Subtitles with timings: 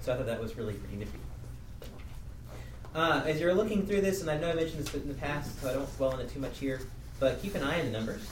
[0.00, 1.18] So I thought that was really pretty nifty.
[2.94, 5.60] Uh, as you're looking through this, and I know I mentioned this in the past,
[5.60, 6.80] so I don't dwell on it too much here,
[7.20, 8.26] but keep an eye on the numbers.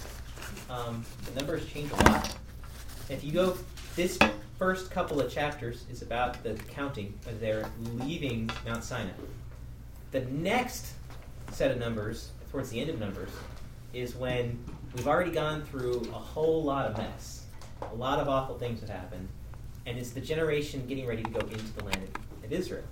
[0.69, 2.35] Um, the numbers change a lot.
[3.09, 3.57] If you go,
[3.95, 4.19] this
[4.59, 9.11] first couple of chapters is about the counting as they're leaving Mount Sinai.
[10.11, 10.95] The next
[11.53, 13.31] set of numbers, towards the end of numbers,
[13.93, 14.59] is when
[14.97, 17.45] we've already gone through a whole lot of mess.
[17.93, 19.29] A lot of awful things have happened.
[19.89, 22.03] And it's the generation getting ready to go into the land
[22.45, 22.85] of, Israel.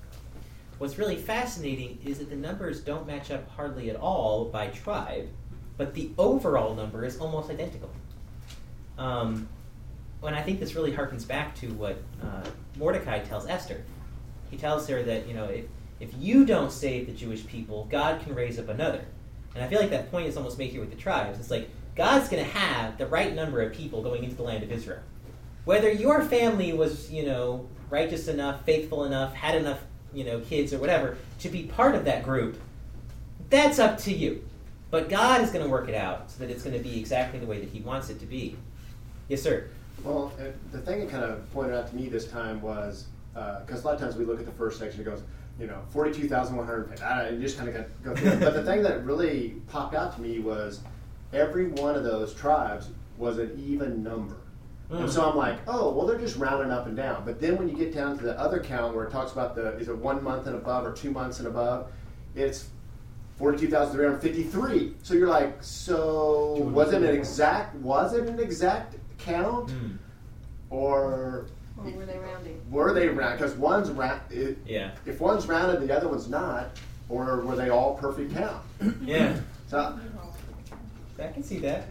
[0.77, 5.31] What's really fascinating is that the numbers don't match up hardly at all by tribe,
[5.79, 7.91] but the overall number is almost identical.
[8.99, 9.49] Um,
[10.23, 12.45] and I think this really harkens back to what uh,
[12.77, 13.83] Mordecai tells Esther.
[14.51, 15.65] He tells her that, you know, if,
[16.01, 19.07] if you don't save the Jewish people, God can raise up another.
[19.55, 21.39] And I feel like that point is almost made here with the tribes.
[21.39, 24.63] It's like God's going to have the right number of people going into the land
[24.63, 25.01] of Israel.
[25.67, 29.81] Whether your family was, you know, righteous enough, faithful enough, had enough,
[30.15, 32.57] you know, kids or whatever to be part of that group,
[33.51, 34.45] that's up to you.
[34.93, 37.41] But God is going to work it out so that it's going to be exactly
[37.41, 38.57] the way that He wants it to be.
[39.27, 39.69] Yes, sir.
[40.05, 43.81] Well, uh, the thing that kind of pointed out to me this time was because
[43.81, 45.25] uh, a lot of times we look at the first section, it goes,
[45.59, 48.39] you know, 42,100, and just kind of go through it.
[48.41, 50.83] But the thing that really popped out to me was
[51.33, 54.37] every one of those tribes was an even number.
[54.91, 55.01] Mm.
[55.01, 57.25] And so I'm like, oh, well, they're just rounding up and down.
[57.25, 59.77] But then when you get down to the other count where it talks about the,
[59.79, 61.91] is it one month and above or two months and above,
[62.35, 62.69] it's
[63.39, 64.95] 42,353.
[65.03, 69.69] So you're like, so was it an exact, was it an exact count?
[69.71, 69.99] Mm.
[70.71, 71.47] Or
[71.79, 72.61] or were they rounding?
[72.71, 73.39] Were they round?
[73.39, 74.21] Because one's round.
[74.67, 74.93] Yeah.
[75.05, 76.71] If one's rounded, the other one's not.
[77.09, 78.63] Or were they all perfect count?
[79.03, 79.39] Yeah.
[79.69, 79.99] So
[81.19, 81.89] I can see that.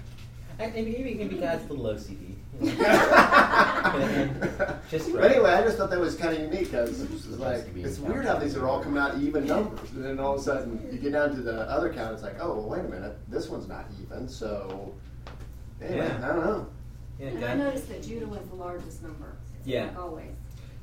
[0.59, 2.35] I, maybe maybe God's a little OCD.
[4.89, 5.21] just right.
[5.21, 8.25] But anyway, I just thought that was kind of unique because it's like it's weird
[8.25, 10.97] how these are all coming out even numbers, and then all of a sudden you
[10.97, 13.67] get down to the other count, it's like, oh, well, wait a minute, this one's
[13.67, 14.29] not even.
[14.29, 14.93] So
[15.81, 16.17] anyway, yeah.
[16.23, 16.67] I don't know.
[17.19, 19.35] Yeah, and I noticed that Judah was the largest number.
[19.65, 20.31] Yeah, like always.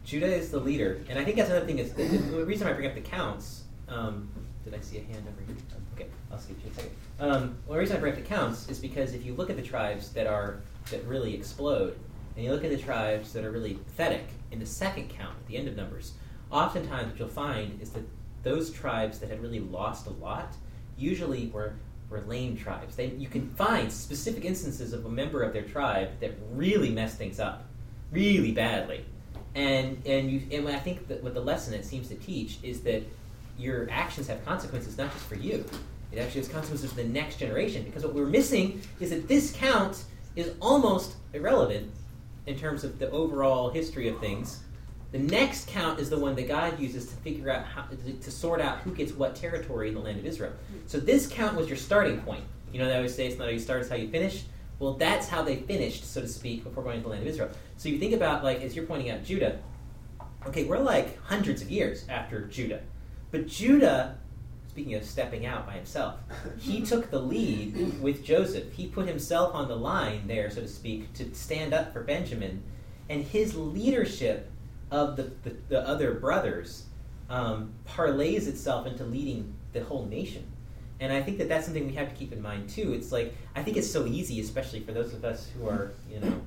[0.05, 1.78] Judah is the leader, and I think that's another thing.
[1.78, 3.65] Is the, the reason I bring up the counts.
[3.88, 4.28] Um,
[4.65, 5.56] did I see a hand over here?
[5.95, 6.91] Okay, I'll skip you a second.
[7.21, 9.56] Um, well, the reason I bring up the counts is because if you look at
[9.56, 11.99] the tribes that are that really explode,
[12.37, 15.47] and you look at the tribes that are really pathetic in the second count at
[15.47, 16.12] the end of Numbers,
[16.50, 18.05] oftentimes what you'll find is that
[18.43, 20.55] those tribes that had really lost a lot
[20.97, 21.75] usually were
[22.11, 22.94] were lame tribes.
[22.94, 27.17] They, you can find specific instances of a member of their tribe that really messed
[27.17, 27.65] things up,
[28.11, 29.05] really badly.
[29.55, 32.81] And and you and I think that what the lesson it seems to teach is
[32.83, 33.03] that
[33.59, 35.65] your actions have consequences not just for you.
[36.11, 37.85] It actually has consequences for the next generation.
[37.85, 40.05] Because what we're missing is that this count
[40.37, 41.91] is almost irrelevant
[42.47, 44.61] in terms of the overall history of things.
[45.12, 48.61] The next count is the one that God uses to figure out how to sort
[48.61, 50.53] out who gets what territory in the land of Israel.
[50.87, 52.45] So this count was your starting point.
[52.73, 54.45] You know, they always say it's not how you start, it's how you finish.
[54.79, 57.51] Well, that's how they finished, so to speak, before going to the land of Israel.
[57.77, 59.59] So you think about, like, as you're pointing out, Judah.
[60.47, 62.81] Okay, we're like hundreds of years after Judah.
[63.32, 64.19] But Judah
[64.72, 66.15] speaking of stepping out by himself,
[66.59, 68.72] he took the lead with Joseph.
[68.72, 72.62] He put himself on the line there, so to speak, to stand up for Benjamin.
[73.10, 74.50] And his leadership
[74.91, 76.87] of the, the, the other brothers
[77.28, 80.47] um, parlays itself into leading the whole nation.
[81.00, 82.94] And I think that that's something we have to keep in mind too.
[82.94, 86.20] It's like I think it's so easy, especially for those of us who are, you
[86.20, 86.41] know,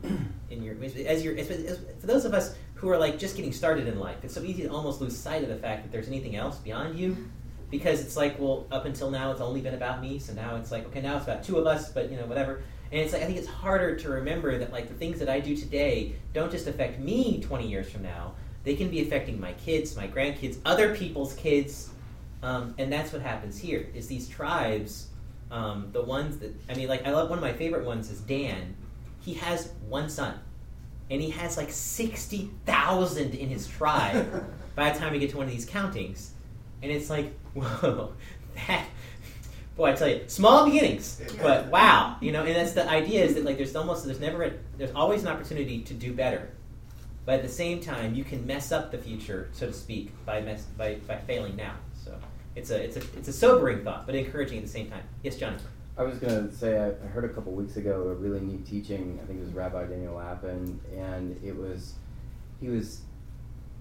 [0.50, 3.52] in your as your as, as, for those of us who are like just getting
[3.52, 4.18] started in life.
[4.24, 7.00] It's so easy to almost lose sight of the fact that there's anything else beyond
[7.00, 7.18] you
[7.72, 10.72] because it's like, well, up until now it's only been about me, so now it's
[10.72, 12.62] like, okay, now it's about two of us, but you know, whatever.
[12.92, 15.40] And it's like I think it's harder to remember that like the things that I
[15.40, 18.34] do today don't just affect me 20 years from now.
[18.64, 21.92] They can be affecting my kids, my grandkids, other people's kids,
[22.42, 23.90] um, and that's what happens here.
[23.94, 25.10] Is these tribes,
[25.52, 28.22] um, the ones that I mean, like I love one of my favorite ones is
[28.22, 28.76] Dan.
[29.26, 30.40] He has one son,
[31.10, 34.46] and he has like 60,000 in his tribe.
[34.76, 36.30] by the time we get to one of these countings,
[36.84, 38.14] and it's like, whoa,
[38.68, 38.86] that
[39.76, 42.44] boy, I tell you, small beginnings, but wow, you know.
[42.44, 45.30] And that's the idea is that like there's almost there's never a, there's always an
[45.30, 46.52] opportunity to do better,
[47.26, 50.42] but at the same time you can mess up the future, so to speak, by
[50.42, 51.74] mess by, by failing now.
[52.04, 52.16] So
[52.56, 55.04] it's a it's a it's a sobering thought, but encouraging at the same time.
[55.24, 55.58] Yes, Johnny.
[55.98, 59.18] I was going to say I, heard a couple weeks ago a really neat teaching.
[59.24, 61.94] I think it was Rabbi Daniel Lapin, and it was
[62.60, 63.02] he was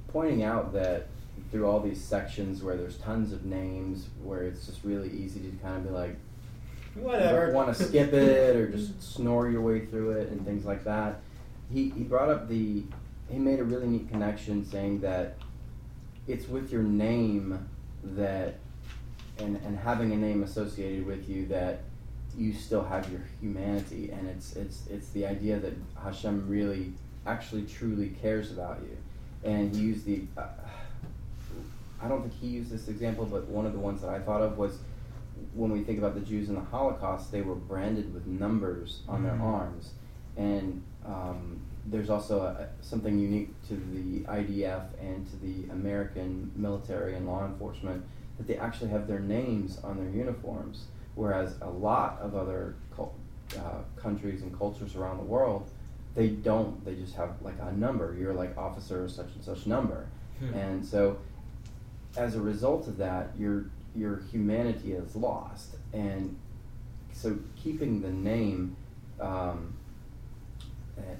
[0.08, 1.08] pointing out that
[1.50, 5.50] through all these sections where there's tons of names, where it's just really easy to
[5.60, 6.16] kind of be like,
[6.94, 10.84] whatever, want to skip it or just snore your way through it and things like
[10.84, 11.20] that.
[11.72, 12.84] He he brought up the
[13.28, 15.36] he made a really neat connection saying that
[16.28, 17.68] it's with your name
[18.04, 18.60] that
[19.38, 21.80] and and having a name associated with you that
[22.36, 25.72] you still have your humanity and it's it's it's the idea that
[26.02, 26.92] Hashem really
[27.26, 28.96] actually truly cares about you.
[29.48, 30.46] And he used the uh,
[32.02, 34.42] I don't think he used this example but one of the ones that I thought
[34.42, 34.78] of was
[35.54, 39.22] when we think about the Jews in the Holocaust they were branded with numbers on
[39.22, 39.40] their Mhm.
[39.42, 39.92] arms.
[40.36, 47.14] And um, there's also a, something unique to the IDF and to the American military
[47.14, 48.04] and law enforcement
[48.38, 53.60] that they actually have their names on their uniforms, whereas a lot of other uh,
[53.96, 55.68] countries and cultures around the world,
[56.14, 56.84] they don't.
[56.84, 58.14] They just have like a number.
[58.18, 60.06] You're like officer such and such number,
[60.40, 60.54] Hmm.
[60.54, 61.18] and so
[62.16, 63.66] as a result of that, your
[63.96, 66.36] your humanity is lost, and
[67.12, 68.76] so keeping the name.
[69.20, 69.74] Um,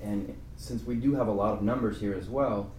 [0.03, 2.71] and since we do have a lot of numbers here as well,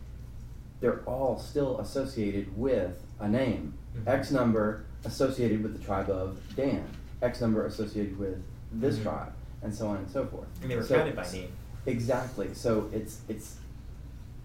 [0.79, 3.73] they're all still associated with a name.
[3.97, 4.07] Mhm.
[4.07, 6.85] X number associated with the tribe of Dan.
[7.21, 8.41] X number associated with
[8.71, 9.03] this Mhm.
[9.03, 10.47] tribe, and so on and so forth.
[10.61, 11.49] And they were So- counted by name.
[11.85, 12.53] Exactly.
[12.53, 13.57] So it's it's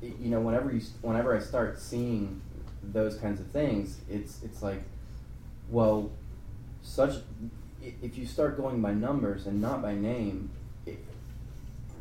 [0.02, 2.40] you know whenever you whenever I start seeing
[2.82, 4.82] those kinds of things, it's it's like,
[5.70, 6.11] well,
[6.82, 7.17] such
[8.02, 10.50] if you start going by numbers and not by name,
[10.87, 11.05] it-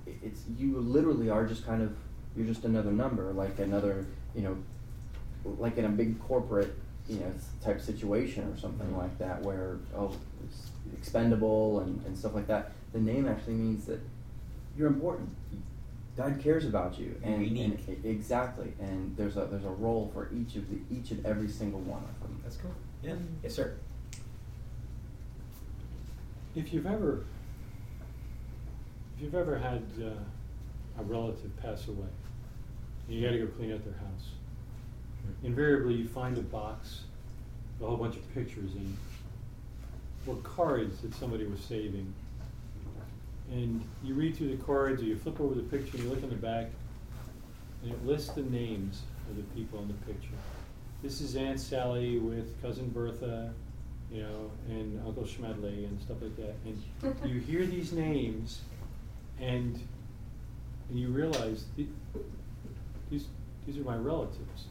[0.05, 1.95] it's you literally are just kind of
[2.35, 4.05] you're just another number, like another
[4.35, 4.57] you know,
[5.57, 6.75] like in a big corporate
[7.09, 7.31] you know
[7.63, 10.15] type situation or something like that where oh
[10.45, 12.71] it's expendable and, and stuff like that.
[12.93, 13.99] The name actually means that
[14.77, 15.29] you're important.
[16.15, 17.99] God cares about you, You're and, and unique.
[18.03, 21.79] exactly, and there's a there's a role for each of the each and every single
[21.81, 22.39] one of them.
[22.43, 22.71] That's cool.
[23.03, 23.15] Yeah.
[23.43, 23.75] Yes, sir.
[26.55, 27.23] If you've ever,
[29.15, 32.07] if you've ever had uh, a relative pass away,
[33.07, 34.31] and you got to go clean out their house,
[35.29, 35.45] Mm-hmm.
[35.45, 37.01] invariably you find a box
[37.77, 42.13] with a whole bunch of pictures in it, or cards that somebody was saving.
[43.51, 46.21] And you read through the cards, or you flip over the picture, and you look
[46.21, 46.67] in the back,
[47.81, 50.35] and it lists the names of the people in the picture.
[51.01, 53.51] This is Aunt Sally with cousin Bertha,
[54.11, 56.55] you know, and Uncle Schmedley and stuff like that.
[56.65, 58.61] And you hear these names,
[59.39, 59.79] and
[60.89, 61.87] and you realize th-
[63.09, 63.27] these
[63.65, 64.65] these are my relatives,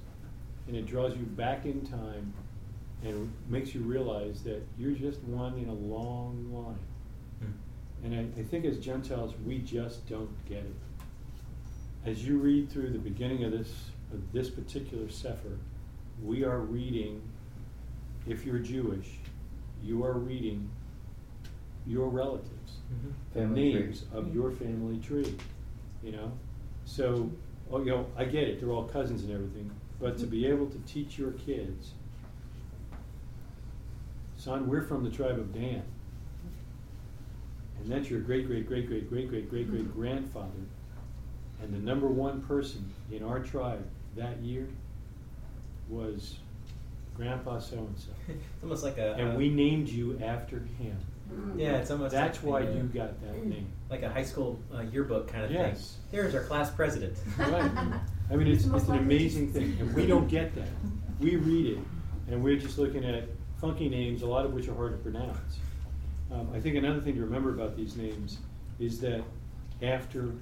[0.69, 2.33] and it draws you back in time,
[3.03, 6.79] and makes you realize that you're just one in a long line.
[7.41, 8.05] Hmm.
[8.05, 10.75] And I, I think as Gentiles, we just don't get it.
[12.05, 15.59] As you read through the beginning of this of this particular sefer,
[16.23, 17.23] we are reading.
[18.27, 19.09] If you're Jewish,
[19.83, 20.69] you are reading
[21.87, 23.13] your relatives, Mhm.
[23.33, 23.81] the Family tree.
[23.81, 25.35] names of your family tree.
[26.03, 26.33] You know,
[26.85, 27.31] so
[27.71, 28.61] oh, you know, I get it.
[28.61, 29.71] They're all cousins and everything,
[30.01, 31.93] but to be able to teach your kids,
[34.37, 35.83] son, we're from the tribe of Dan.
[37.81, 40.01] And that's your great, great, great, great, great, great, great, great mm-hmm.
[40.01, 40.67] grandfather.
[41.61, 43.85] And the number one person in our tribe
[44.17, 44.69] that year
[45.89, 46.37] was
[47.17, 48.11] Grandpa so and so.
[48.29, 49.15] It's almost like a.
[49.15, 50.97] And uh, we named you after him.
[51.33, 51.59] Mm.
[51.59, 52.13] Yeah, it's almost.
[52.13, 53.47] That's like why a, you got that mm.
[53.47, 53.73] name.
[53.91, 55.97] Like a high school uh, yearbook kind of yes.
[56.11, 56.21] thing.
[56.21, 57.19] Here's our class president.
[57.37, 57.71] Right.
[58.31, 60.69] I mean, it's, It's an amazing thing, and we don't get that.
[61.19, 61.79] We read it,
[62.31, 63.25] and we're just looking at
[63.59, 65.59] funky names, a lot of which are hard to pronounce.
[66.31, 68.39] Um, I think another thing to remember about these names
[68.79, 69.23] is that
[69.83, 70.35] after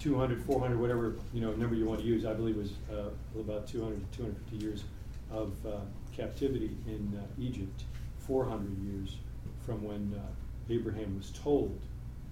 [0.00, 3.68] 200, 400, whatever you know number you want to use, I believe was uh, about
[3.68, 4.84] 200 to 250 years
[5.30, 5.78] of uh,
[6.14, 7.84] captivity in uh, Egypt,
[8.18, 9.18] 400 years
[9.64, 11.78] from when uh, Abraham was told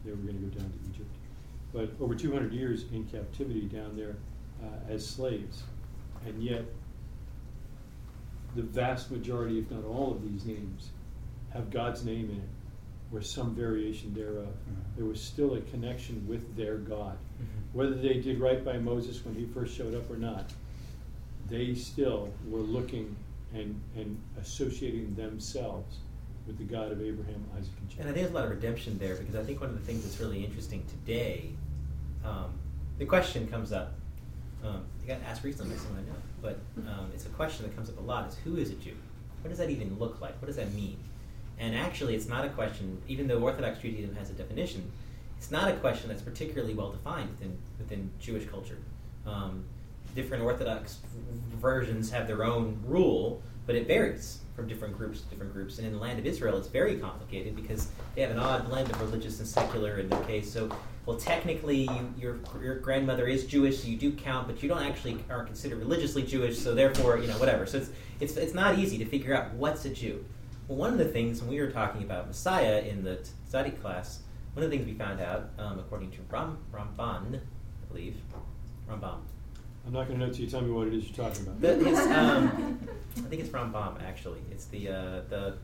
[0.05, 1.11] they were going to go down to Egypt.
[1.73, 4.17] But over 200 years in captivity down there
[4.63, 5.63] uh, as slaves,
[6.27, 6.65] and yet
[8.55, 10.91] the vast majority, if not all of these names,
[11.53, 12.49] have God's name in it,
[13.17, 14.47] or some variation thereof.
[14.47, 14.97] Mhm.
[14.97, 17.17] There was still a connection with their God.
[17.41, 17.75] Mhm.
[17.75, 20.53] Whether they did right by Moses when he first showed up or not,
[21.49, 23.17] they still were looking
[23.53, 25.99] and, and associating themselves
[26.47, 28.01] with the God of Abraham, Isaac, and Jacob.
[28.01, 29.85] And I think there's a lot of redemption there because I think one of the
[29.85, 31.51] things that's really interesting today,
[32.25, 32.53] um,
[32.99, 33.95] the question comes up.
[34.65, 37.75] Um, you got to ask recently, someone I know, but um, it's a question that
[37.75, 38.97] comes up a lot: is who is a Jew?
[39.43, 40.41] What does that even look like?
[40.41, 40.99] What does that mean?
[41.59, 43.01] And actually, it's not a question.
[43.09, 44.91] Even though Orthodox Judaism has a definition,
[45.39, 48.79] it's not a question that's particularly well defined within within Jewish culture.
[49.27, 49.65] Um,
[50.15, 50.99] different Orthodox
[51.57, 55.79] versions have their own rule, but it varies from different groups to different groups.
[55.79, 58.91] And in the land of Israel, it's very complicated because they have an odd blend
[58.91, 60.53] of religious and secular in their case.
[60.53, 60.71] So,
[61.07, 64.83] well, technically, you, your your grandmother is Jewish, so you do count, but you don't
[64.83, 66.59] actually are considered religiously Jewish.
[66.59, 67.65] So therefore, you know, whatever.
[67.67, 67.91] So it's
[68.21, 70.25] it's it's not easy to figure out what's a Jew.
[70.69, 74.21] Well, one of the things when we were talking about Messiah in the study class,
[74.53, 78.17] one of the things we found out, um, according to Ram, Ramban, I believe,
[78.89, 79.21] Rambam.
[79.91, 81.61] I'm not going to know until you tell me what it is you're talking about.
[81.61, 82.79] The, his, um,
[83.17, 84.39] I think it's Rambam actually.
[84.53, 85.57] It's the uh, the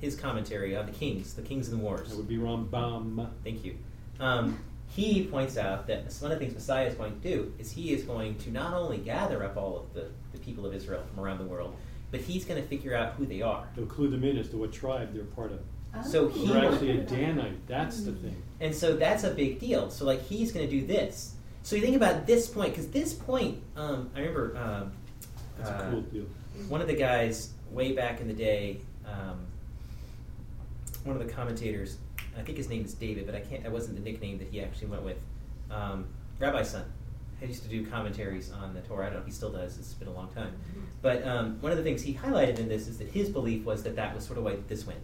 [0.00, 2.08] his commentary on the kings, the kings and the wars.
[2.08, 3.28] That would be Rambam.
[3.44, 3.76] Thank you.
[4.20, 7.70] Um, he points out that one of the things Messiah is going to do is
[7.70, 11.04] he is going to not only gather up all of the, the people of Israel
[11.12, 11.76] from around the world,
[12.10, 13.68] but he's going to figure out who they are.
[13.74, 16.06] He'll clue them in as to what tribe they're part of.
[16.06, 17.58] So he They're actually a Danite.
[17.66, 18.42] That's the thing.
[18.60, 19.90] And so that's a big deal.
[19.90, 21.34] So like he's going to do this.
[21.66, 24.92] So you think about this point because this point, um, I remember um,
[25.58, 26.26] That's uh, a cool deal.
[26.68, 29.44] one of the guys way back in the day, um,
[31.02, 31.96] one of the commentators,
[32.38, 33.64] I think his name is David, but I can't.
[33.64, 35.16] That wasn't the nickname that he actually went with.
[35.68, 36.06] Um,
[36.38, 36.84] Rabbi Son.
[37.40, 39.06] He used to do commentaries on the Torah.
[39.06, 39.76] I don't know if he still does.
[39.76, 40.52] It's been a long time.
[41.02, 43.82] But um, one of the things he highlighted in this is that his belief was
[43.82, 45.02] that that was sort of why this went.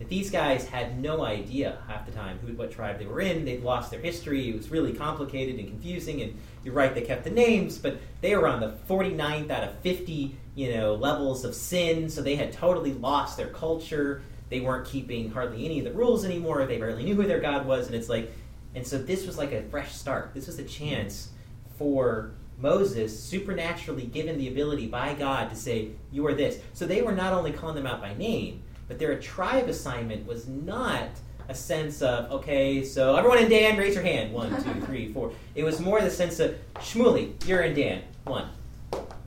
[0.00, 3.44] That these guys had no idea half the time who, what tribe they were in.
[3.44, 4.48] They'd lost their history.
[4.48, 6.22] It was really complicated and confusing.
[6.22, 9.78] And you're right, they kept the names, but they were on the 49th out of
[9.80, 12.08] 50, you know, levels of sin.
[12.08, 14.22] So they had totally lost their culture.
[14.48, 16.64] They weren't keeping hardly any of the rules anymore.
[16.64, 17.86] They barely knew who their God was.
[17.86, 18.32] And it's like,
[18.74, 20.32] and so this was like a fresh start.
[20.32, 21.28] This was a chance
[21.76, 26.58] for Moses, supernaturally given the ability by God to say, You are this.
[26.72, 30.48] So they were not only calling them out by name, but their tribe assignment was
[30.48, 31.10] not
[31.48, 34.32] a sense of, okay, so everyone in Dan, raise your hand.
[34.32, 35.30] One, two, three, four.
[35.54, 38.02] It was more the sense of, Shmuli, you're in Dan.
[38.24, 38.48] One.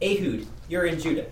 [0.01, 1.27] Ehud, you're in Judah.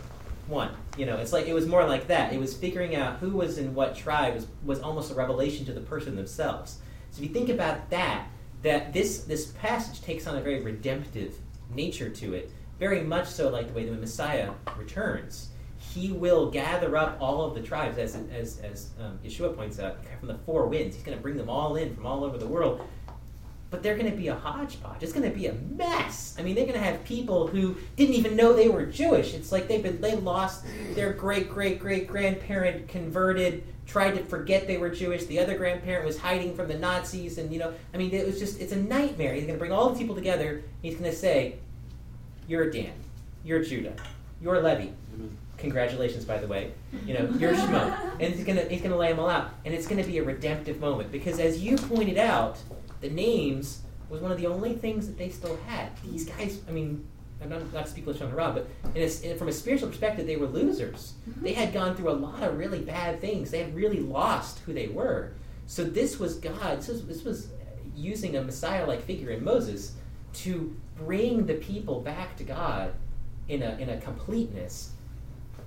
[0.47, 0.71] One.
[0.97, 2.31] You know, it's like it was more like that.
[2.31, 5.73] It was figuring out who was in what tribe was, was almost a revelation to
[5.73, 6.77] the person themselves.
[7.11, 8.29] So if you think about that,
[8.61, 11.35] that this this passage takes on a very redemptive
[11.75, 15.49] nature to it, very much so like the way the Messiah returns.
[15.93, 19.97] He will gather up all of the tribes, as as as um, Yeshua points out,
[20.19, 20.95] from the four winds.
[20.95, 22.87] He's going to bring them all in from all over the world.
[23.69, 25.01] But they're going to be a hodgepodge.
[25.01, 26.35] It's going to be a mess.
[26.37, 29.33] I mean, they're going to have people who didn't even know they were Jewish.
[29.33, 34.67] It's like they've been they lost their great great great grandparent converted, tried to forget
[34.67, 35.25] they were Jewish.
[35.25, 38.39] The other grandparent was hiding from the Nazis, and you know, I mean, it was
[38.39, 39.33] just it's a nightmare.
[39.33, 40.63] He's going to bring all the people together.
[40.81, 41.55] He's going to say,
[42.47, 42.93] "You're Dan,
[43.43, 43.95] you're Judah,
[44.41, 45.37] you're Levi." Amen.
[45.61, 46.71] Congratulations, by the way.
[47.05, 48.19] You know, you're Shmo.
[48.19, 49.51] And he's gonna he's gonna lay them all out.
[49.63, 51.11] And it's gonna be a redemptive moment.
[51.11, 52.57] Because as you pointed out,
[52.99, 55.89] the names was one of the only things that they still had.
[56.03, 57.07] These guys, I mean,
[57.41, 60.27] I'm not, not to speak on Rob, but in a, in, from a spiritual perspective,
[60.27, 61.13] they were losers.
[61.29, 61.43] Mm-hmm.
[61.43, 63.51] They had gone through a lot of really bad things.
[63.51, 65.33] They had really lost who they were.
[65.65, 66.79] So this was God.
[66.79, 67.47] This was, this was
[67.95, 69.93] using a Messiah-like figure in Moses
[70.33, 72.93] to bring the people back to God
[73.47, 74.91] in a in a completeness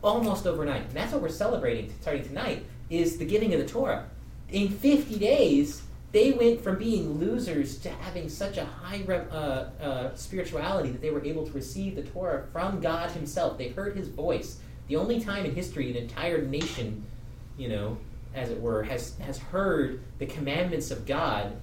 [0.05, 0.83] almost overnight.
[0.83, 4.07] And that's what we're celebrating starting tonight is the giving of the Torah.
[4.51, 5.83] In 50 days,
[6.13, 11.01] they went from being losers to having such a high re- uh, uh, spirituality that
[11.01, 13.59] they were able to receive the Torah from God Himself.
[13.59, 14.61] They heard His voice.
[14.87, 17.05] The only time in history an entire nation,
[17.57, 17.99] you know,
[18.35, 21.57] as it were, has has heard the commandments of God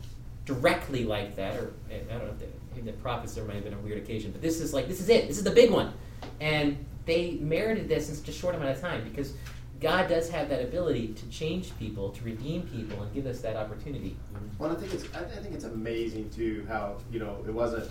[0.46, 1.56] directly like that.
[1.56, 2.40] Or I don't know if
[2.76, 5.00] the, the prophets there might have been a weird occasion, but this is like this
[5.00, 5.28] is it.
[5.28, 5.94] This is the big one,
[6.42, 9.34] and they merited this in such a short amount of time because
[9.80, 13.56] God does have that ability to change people, to redeem people, and give us that
[13.56, 14.16] opportunity.
[14.60, 17.90] Well, I think it's I I think it's amazing too how you know it wasn't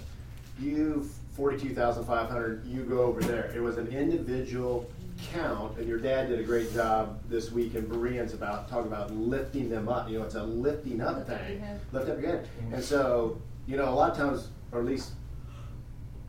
[0.60, 3.50] you forty two thousand five hundred you go over there.
[3.56, 4.88] It was an individual
[5.32, 9.10] count, and your dad did a great job this week in Bereans about talking about
[9.12, 10.08] lifting them up.
[10.08, 11.58] You know, it's a lifting up Lift thing.
[11.60, 11.80] head.
[11.92, 12.48] Lift up your head.
[12.68, 12.74] Mhm.
[12.74, 15.10] And so you know a lot of times, or at least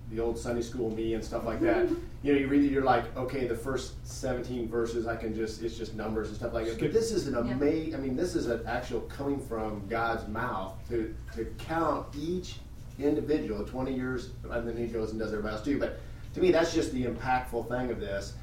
[0.10, 1.88] the old Sunday school me and stuff like that.
[2.24, 5.64] You know, you read it, you're like, okay, the first 17 verses, I can just,
[5.64, 6.80] it's just numbers and stuff like that.
[6.80, 7.54] But this is an Yeah.
[7.54, 12.60] amazing, I mean, this is an actual coming from God's mouth to, to count each
[13.00, 15.80] individual, 20 years, and then he goes and does everybody else too.
[15.80, 16.00] But
[16.36, 18.34] to me, that's just the impactful thing of this.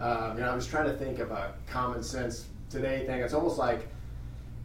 [0.00, 3.20] Um, you know, I was trying to think of a common sense today thing.
[3.20, 3.88] It's almost like,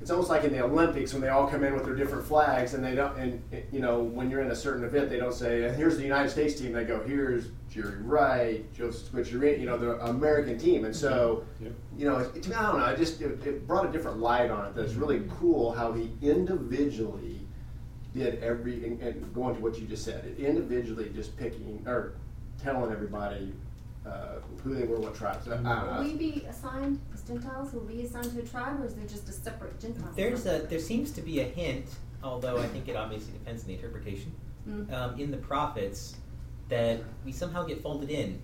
[0.04, 2.74] it's almost like in the Olympics when they all come in with their different flags,
[2.74, 3.18] and they don't.
[3.18, 3.42] And
[3.72, 6.28] you know, when you're in a certain event, they don't say, "And "Here's the United
[6.28, 10.84] States team." They go, "Here's Jerry Wright, Joseph Switcherin," you know, the American team.
[10.84, 11.64] And so, mm-hmm.
[11.64, 11.74] Yep.
[12.00, 12.86] you know, it, to me, I don't know.
[12.86, 14.76] I just it, it brought a different light on it.
[14.76, 15.00] That's mm-hmm.
[15.00, 17.40] really cool how he individually
[18.14, 20.36] did every and, and going to what you just said.
[20.38, 22.16] Individually, just picking or
[22.62, 23.54] telling everybody
[24.06, 25.48] uh, who they were, what tribes.
[25.48, 25.98] I, I.
[26.00, 27.74] Will we be assigned as Gentiles?
[27.74, 30.12] Will we be assigned to a tribe, or is there just a separate Gentile?
[30.16, 31.86] There's a there seems to be a hint,
[32.24, 34.34] although I think it obviously depends on the interpretation,
[34.68, 34.94] Mm.
[34.94, 36.16] um, in the prophets
[36.70, 38.42] that we somehow get folded in.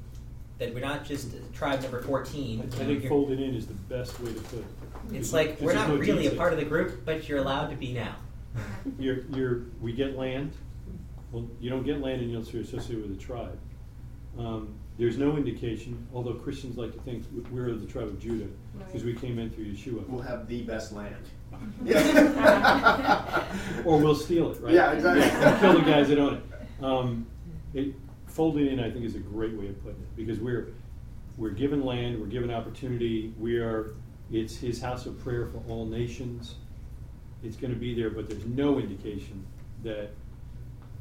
[0.57, 2.59] That we're not just tribe number I fourteen.
[2.59, 4.65] I you know, think folded in is the best way to put it.
[5.13, 7.75] It's like we're not no really a part of the group, but you're allowed to
[7.77, 8.15] be now.
[8.99, 10.51] You're, you're, we get land,
[11.31, 13.57] well, you don't get land and you're associated with a tribe.
[14.37, 18.49] Um, there's no indication, although Christians like to think we're the tribe of Judah,
[18.85, 20.05] because we came in through Yeshua.
[20.09, 21.15] We'll have the best land.
[23.85, 24.73] Or we'll steal it, right?
[24.73, 25.23] Yeah, exactly.
[25.23, 26.83] And kill the guys that own it.
[26.83, 27.25] Um,
[27.73, 27.95] it,
[28.27, 30.67] folded in, I think, is a great way of putting it, because we're,
[31.37, 33.95] we're given land, we're given opportunity, we are,
[34.31, 36.55] it's his house of prayer for all nations.
[37.41, 39.45] It's gonna be there, but there's no indication
[39.83, 40.09] that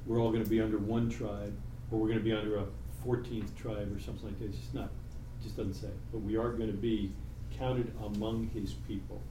[0.07, 1.53] we're all gonna be under one tribe,
[1.91, 2.65] or we're gonna be under a
[3.13, 5.89] fourteenth tribe or something like that, it's just not, it just doesn't say.
[6.13, 7.11] But we are gonna be
[7.59, 9.23] counted among his people,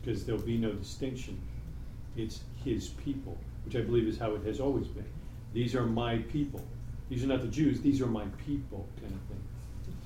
[0.00, 1.38] because there'll be no distinction.
[2.16, 3.36] It's his people,
[3.66, 5.04] which I believe is how it has always been.
[5.52, 6.64] These are my people.
[7.10, 9.42] These are not the Jews, these are my people, kind of thing.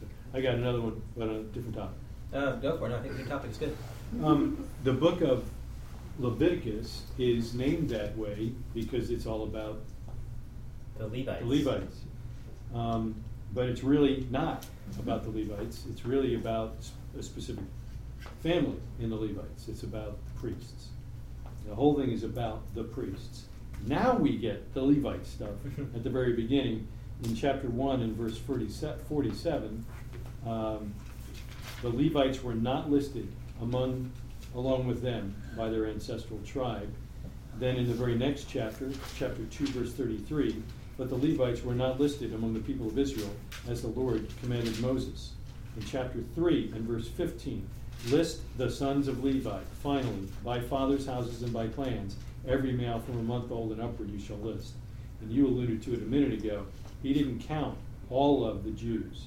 [0.01, 1.97] So, I got another one, but on a different topic.
[2.35, 2.91] Uh, go for it.
[2.91, 3.77] No, I think your topic's good.
[4.25, 5.49] Um, the book of
[6.19, 9.83] Leviticus is named that way because it's all about
[10.99, 11.41] The Levites.
[11.43, 12.01] the Levites.
[12.75, 13.15] Um,
[13.55, 14.67] but it's really not
[14.99, 15.85] about the Levites.
[15.91, 16.77] It's really about
[17.19, 17.65] a specific
[18.43, 19.69] family in the Levites.
[19.69, 20.89] It's about priests.
[21.67, 23.47] The whole thing is about the priests.
[23.87, 25.55] Now we get the Levite stuff
[25.95, 26.87] at the very beginning.
[27.25, 29.85] In chapter 1 and verse 47, 47
[30.47, 30.95] um,
[31.83, 33.29] the Levites were not listed
[33.61, 34.11] among,
[34.55, 36.93] along with them by their ancestral tribe.
[37.59, 40.63] Then in the very next chapter, chapter 2, verse 33,
[40.97, 43.31] but the Levites were not listed among the people of Israel
[43.69, 45.33] as the Lord commanded Moses.
[45.77, 47.69] In chapter 3 and verse 15,
[48.09, 52.17] list the sons of Levi, finally, by fathers' houses and by clans.
[52.49, 54.73] Every male from a month old and upward you shall list.
[55.21, 56.67] And you alluded to it a minute ago.
[57.03, 57.77] He didn't count
[58.09, 59.27] all of the Jews.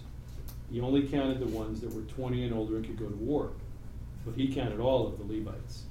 [0.72, 3.52] He only counted the ones that were 20 and older and could go to war.
[4.26, 5.84] But he counted all of the Levites.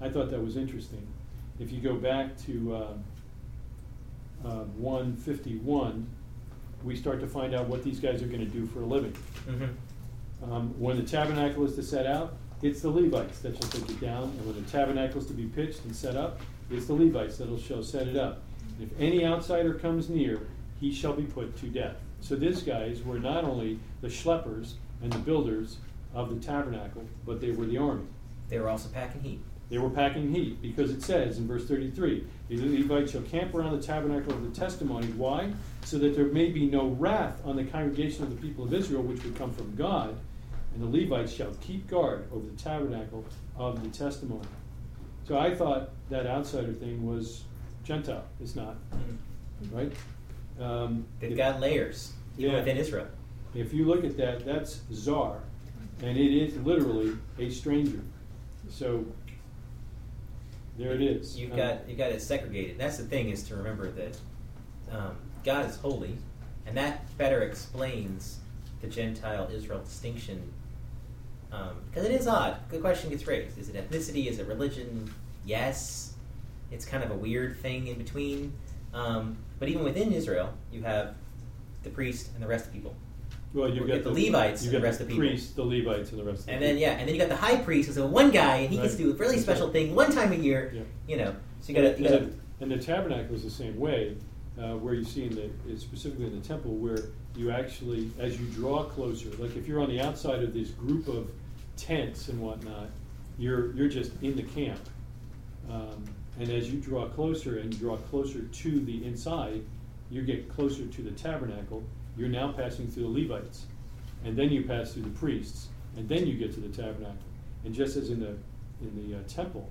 [0.00, 1.06] I thought that was interesting.
[1.58, 2.92] If you go back to uh,
[4.46, 6.06] uh, 151,
[6.84, 9.14] we start to find out what these guys are going to do for a living.
[9.48, 10.52] Mm-hmm.
[10.52, 14.00] Um, when the tabernacle is to set out, it's the Levites that shall take it
[14.00, 17.38] down, and when the tabernacle is to be pitched and set up, it's the Levites
[17.38, 18.42] that shall set it up.
[18.78, 20.46] And if any outsider comes near,
[20.80, 21.96] he shall be put to death.
[22.20, 25.78] So these guys were not only the schleppers and the builders
[26.14, 28.06] of the tabernacle, but they were the army.
[28.48, 29.40] They were also packing heat.
[29.68, 33.78] They were packing heat because it says in verse 33 the Levites shall camp around
[33.78, 35.08] the tabernacle of the testimony.
[35.08, 35.52] Why?
[35.84, 39.02] So that there may be no wrath on the congregation of the people of Israel,
[39.02, 40.16] which would come from God.
[40.74, 43.24] And the Levites shall keep guard over the tabernacle
[43.56, 44.46] of the testimony.
[45.26, 47.42] So I thought that outsider thing was
[47.82, 48.24] Gentile.
[48.40, 48.76] It's not,
[49.72, 49.90] right?
[50.60, 52.58] Um, They've if- got layers, even Yeah.
[52.58, 53.08] within Israel.
[53.54, 55.40] if you look at that, that's zar,
[56.02, 58.00] and it is literally a stranger.
[58.68, 59.04] So
[60.78, 61.38] there it is.
[61.38, 62.78] You've Um, got you've got it segregated.
[62.78, 64.18] That's the thing is to remember that
[64.90, 66.16] um, God is holy,
[66.66, 68.38] and that better explains
[68.80, 70.52] the Gentile Israel distinction.
[71.50, 72.58] Because it is odd.
[72.70, 74.26] The question gets raised: Is it ethnicity?
[74.26, 75.10] Is it religion?
[75.44, 76.12] Yes.
[76.70, 78.52] It's kind of a weird thing in between.
[78.92, 81.14] Um, but even within Israel, you have
[81.84, 82.94] the priest and the rest of the people.
[83.56, 85.28] Well, you've got get the Levites you've and the rest of the people.
[85.28, 86.82] priests, the Levites, and the rest of the And then people.
[86.82, 88.96] yeah, and then you got the high priest as a one guy, and he gets
[88.96, 90.72] to do a really special thing one time a year.
[90.74, 90.82] Yeah.
[91.08, 92.04] You know, so you got to.
[92.04, 94.16] and, the, and the tabernacle is the same way,
[94.60, 96.98] uh, where you see in the it's specifically in the temple where
[97.34, 101.08] you actually, as you draw closer, like if you're on the outside of this group
[101.08, 101.30] of
[101.78, 102.90] tents and whatnot,
[103.38, 104.80] you're you're just in the camp,
[105.70, 106.04] um,
[106.38, 109.62] and as you draw closer and you draw closer to the inside,
[110.10, 111.82] you get closer to the tabernacle.
[112.16, 113.66] You're now passing through the Levites,
[114.24, 117.16] and then you pass through the priests, and then you get to the tabernacle.
[117.64, 118.36] And just as in the
[118.80, 119.68] in the uh, temple,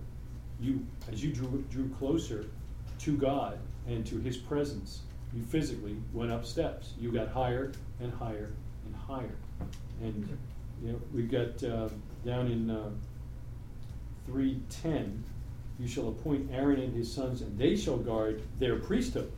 [0.59, 2.45] you as you drew drew closer
[2.99, 5.01] to God and to His presence,
[5.33, 6.93] you physically went up steps.
[6.99, 8.51] You got higher and higher
[8.85, 9.35] and higher,
[10.01, 10.37] and
[10.83, 11.89] you know we've got uh,
[12.23, 12.89] down in uh,
[14.25, 15.23] three ten.
[15.79, 19.31] You shall appoint Aaron and his sons, and they shall guard their priesthood.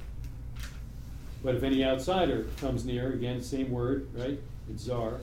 [1.47, 4.38] But if any outsider comes near, again, same word, right?
[4.69, 5.21] It's zar,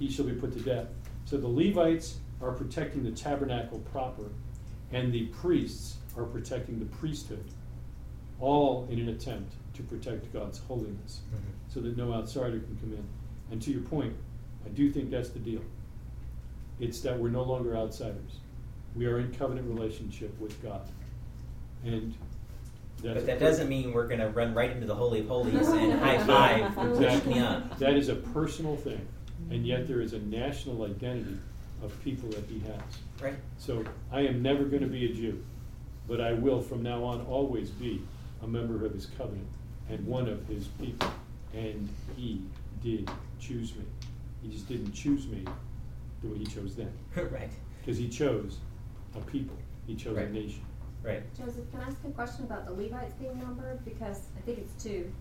[0.00, 0.88] he shall be put to death.
[1.26, 4.32] So the Levites are protecting the tabernacle proper,
[4.90, 7.44] and the priests are protecting the priesthood,
[8.40, 11.72] all in an attempt to protect God's holiness, Mhm.
[11.72, 13.04] so that no outsider can come in.
[13.52, 14.14] And to your point,
[14.66, 15.62] I do think that's the deal.
[16.80, 18.40] It's that we're no longer outsiders.
[18.96, 20.88] We are in covenant relationship with God,
[21.84, 22.12] and
[23.12, 25.68] But that a- doesn't mean we're going to run right into the Holy of Holies
[25.68, 27.34] and high five and push Exactly.
[27.34, 27.78] me up.
[27.78, 29.06] That is a personal thing,
[29.50, 31.36] and yet there is a national identity
[31.82, 32.80] of people that he has.
[33.22, 33.34] Right?
[33.58, 35.44] So I am never going to be a Jew,
[36.08, 38.00] but I will from now on always be
[38.42, 39.48] a member of his covenant
[39.90, 41.10] and one of his people.
[41.52, 42.42] And he
[42.82, 43.84] did choose me.
[44.42, 45.44] He just didn't choose me
[46.22, 47.50] the way he chose them, right.
[47.80, 48.58] because he chose
[49.14, 49.56] a people.
[49.86, 50.26] He chose Right.
[50.28, 50.62] a nation.
[51.04, 51.22] Right.
[51.36, 53.84] Joseph, can I ask a question about the Levites being numbered?
[53.84, 55.12] Because I think it's two.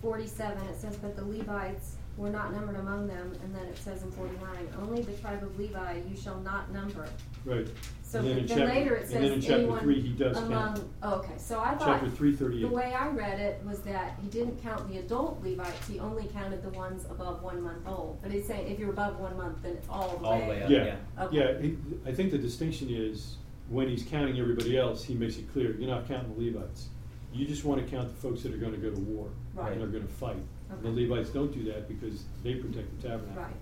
[0.00, 4.02] Forty-seven, it says, but the Levites were not numbered among them, and then it says
[4.02, 7.06] in forty-nine, only the tribe of Levi you shall not number.
[7.44, 7.68] Right.
[8.02, 10.36] So And then then chapter- later it and then in chapter anyone three, he does
[10.36, 10.46] count.
[10.52, 11.86] among, oh, okay, so I thought.
[11.86, 12.68] Chapter three thirty-eight.
[12.68, 16.24] The way I read it was that he didn't count the adult Levites, he only
[16.26, 18.18] counted the ones above one month old.
[18.22, 20.28] But he's saying if you're above one month, then it's all the way.
[20.28, 20.70] All the way up.
[20.70, 21.24] Yeah, Yeah.
[21.24, 21.36] Okay.
[21.38, 21.60] yeah.
[21.60, 23.36] he- I think the distinction is
[23.72, 26.88] when he's counting everybody else, he makes it clear you're not counting the Levites.
[27.32, 29.72] You just want to count the folks that are going to go to war Right.
[29.72, 30.36] and are going to fight.
[30.70, 33.42] And the Levites don't do that because they protect the tabernacle.
[33.42, 33.52] Right.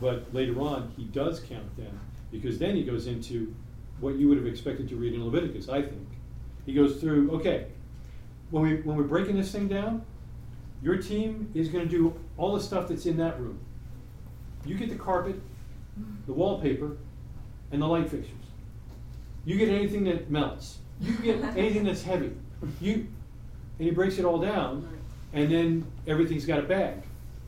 [0.00, 1.98] But later on, he does count them
[2.32, 3.54] because then he goes into
[4.00, 5.68] what you would have expected to read in Leviticus.
[5.68, 6.08] I think
[6.66, 7.30] he goes through.
[7.32, 7.66] Okay,
[8.50, 10.02] when we when we're breaking this thing down,
[10.82, 13.58] your team is going to do all the stuff that's in that room.
[14.66, 15.36] You get the carpet,
[16.26, 16.96] the wallpaper,
[17.70, 18.34] and the light fixtures.
[19.44, 20.78] You get anything that melts.
[21.00, 22.32] You get anything that's heavy.
[22.80, 23.06] You
[23.78, 24.88] and he breaks it all down,
[25.32, 27.02] and then everything's got a bag.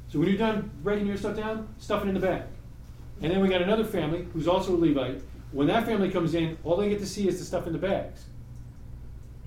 [0.08, 2.42] So when you're done breaking your stuff down, stuff it in the bag.
[3.22, 5.22] And then we got another family who's also a Levite.
[5.52, 7.78] When that family comes in, all they get to see is the stuff in the
[7.78, 8.26] bags.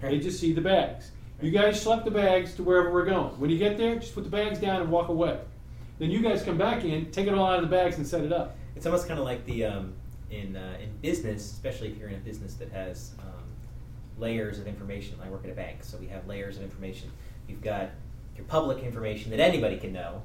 [0.02, 1.12] They just see the bags.
[1.42, 3.40] You guys schlepp the bags to wherever we're going.
[3.40, 5.40] When you get there, just put the bags down and walk away.
[6.00, 8.24] Then you guys come back in, take it all out of the bags and set
[8.24, 8.58] it up.
[8.76, 9.94] It's almost kind of like the um,
[10.32, 13.44] in uh, in business, especially if you're in a business that has um,
[14.18, 15.18] layers of information.
[15.24, 17.12] I work at a bank, so we have layers of information.
[17.48, 17.90] You've got
[18.36, 20.22] your public information that anybody can know.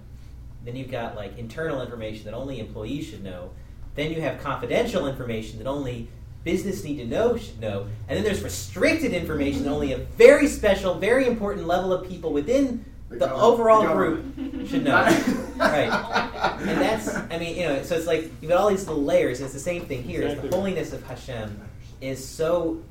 [0.65, 3.51] Then you've got like internal information that only employees should know.
[3.95, 6.09] Then you have confidential information that only
[6.43, 7.87] business need to know should know.
[8.09, 12.33] And then there's restricted information that only a very special, very important level of people
[12.33, 14.25] within The the, overall group
[14.69, 15.43] should know.
[15.59, 16.59] Right.
[16.61, 19.39] And that's, I mean, you know, so it's like you've got all these little layers.
[19.41, 20.23] And it's the same thing here.
[20.23, 20.49] Exactly.
[20.49, 21.61] the holiness of Hashem
[22.01, 22.83] is so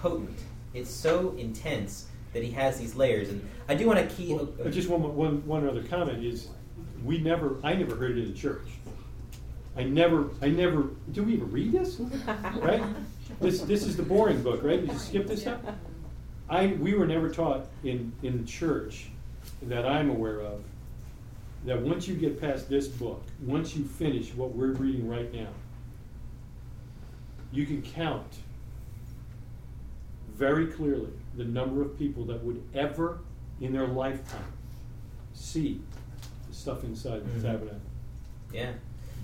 [0.00, 0.38] potent.
[0.74, 3.28] It's so intense that he has these layers.
[3.28, 4.36] And I do want to keep.
[4.36, 6.48] Well, uh, just one, more- one, one other comment is,
[7.04, 8.68] we never, I never heard it in church.
[9.76, 12.00] I never, I never, do we even read this?
[12.56, 12.82] Right?
[13.40, 14.80] This, this is the boring book, right?
[14.80, 15.60] You just skip this stuff?
[16.50, 19.06] I, we were never taught in, in the church
[19.62, 20.62] that I'm aware of,
[21.64, 25.48] that once you get past this book, once you finish what we're reading right now,
[27.52, 28.26] you can count
[30.34, 33.18] very clearly the number of people that would ever
[33.60, 34.52] in their lifetime
[35.34, 35.80] see
[36.48, 37.42] the stuff inside the Mhm.
[37.42, 37.80] tabernacle.
[38.52, 38.72] Yeah.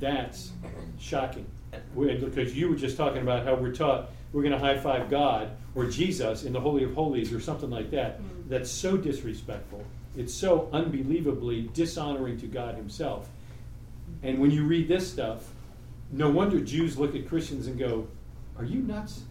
[0.01, 0.53] That's
[0.98, 1.46] shocking.
[1.94, 5.51] Because you were just talking about how we're taught we're going to high five God
[5.74, 8.20] or Jesus in the Holy of Holies or something like that.
[8.20, 8.48] Mm.
[8.48, 9.85] That's so disrespectful.
[10.18, 13.28] It's so unbelievably dishonoring to God Himself.
[14.24, 15.48] And when you read this stuff,
[16.11, 18.09] no wonder Jews look at Christians and go,
[18.59, 19.22] Are you nuts?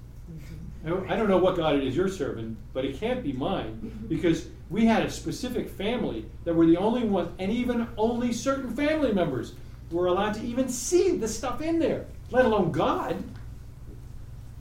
[0.86, 4.48] I don't- know what God it is you're serving, but it can't be mine because
[4.70, 9.12] we had a specific family that were the only ones, and even only certain family
[9.12, 9.56] members
[9.92, 13.22] were allowed to even see the stuff in there, let alone God.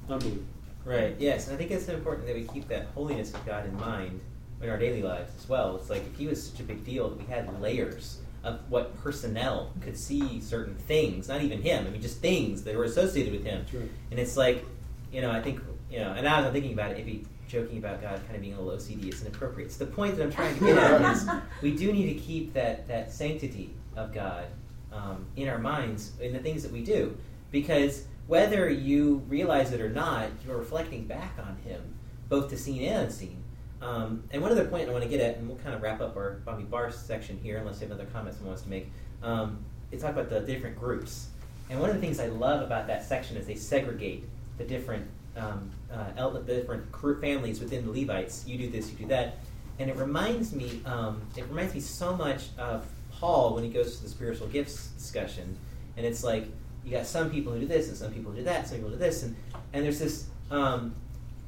[0.09, 0.43] Unbelievable.
[0.85, 1.15] Right.
[1.21, 4.21] Yes, and I think it's important that we keep that holiness of God in mind
[4.63, 5.77] in our daily lives as well.
[5.77, 8.97] It's like if He was such a big deal that we had layers of what
[9.03, 11.87] personnel could see certain things, not even Him.
[11.87, 13.67] I mean, just things that were associated with Him.
[13.73, 13.91] Right.
[14.11, 14.65] And it's like,
[15.13, 18.01] you know, I think, you know, and now as I'm thinking about it, joking about
[18.03, 19.73] God kind of being a little OCD is inappropriate.
[19.73, 21.29] So the point that I'm trying to get at is
[21.63, 24.47] we do need to keep that, that sanctity of God
[24.93, 27.17] um, in our minds in the things that we do.
[27.51, 31.95] Because whether you realize it or not, you're reflecting back on Him,
[32.29, 33.43] both to seen and unseen.
[33.83, 36.01] Um, and one other point I want to get at, and we'll kind of wrap
[36.01, 38.91] up our Bamidbar section here, unless you have other comments someone wants to make.
[39.23, 39.59] Um,
[39.93, 41.29] is talk about the different groups.
[41.71, 44.25] And one of the things I love about that section is they segregate
[44.59, 48.47] the different um, uh, el- the different families within the Levites.
[48.47, 49.39] You do this, you do that,
[49.79, 50.81] and it reminds me.
[50.87, 54.89] Um, it reminds me so much of Paul when he goes to the spiritual gifts
[54.89, 55.57] discussion,
[55.97, 56.47] and it's like
[56.85, 58.91] you got some people who do this and some people who do that, some people
[58.91, 59.37] do this, and
[59.73, 60.27] and there's this.
[60.51, 60.95] Um,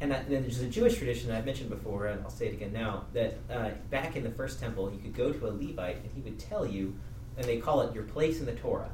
[0.01, 2.47] and, that, and then there's a Jewish tradition that I've mentioned before, and I'll say
[2.47, 5.51] it again now, that uh, back in the first temple, you could go to a
[5.51, 6.95] Levite and he would tell you,
[7.37, 8.91] and they call it your place in the Torah.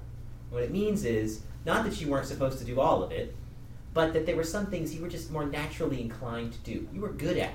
[0.50, 3.34] What it means is not that you weren't supposed to do all of it,
[3.92, 6.88] but that there were some things you were just more naturally inclined to do.
[6.92, 7.52] You were good at,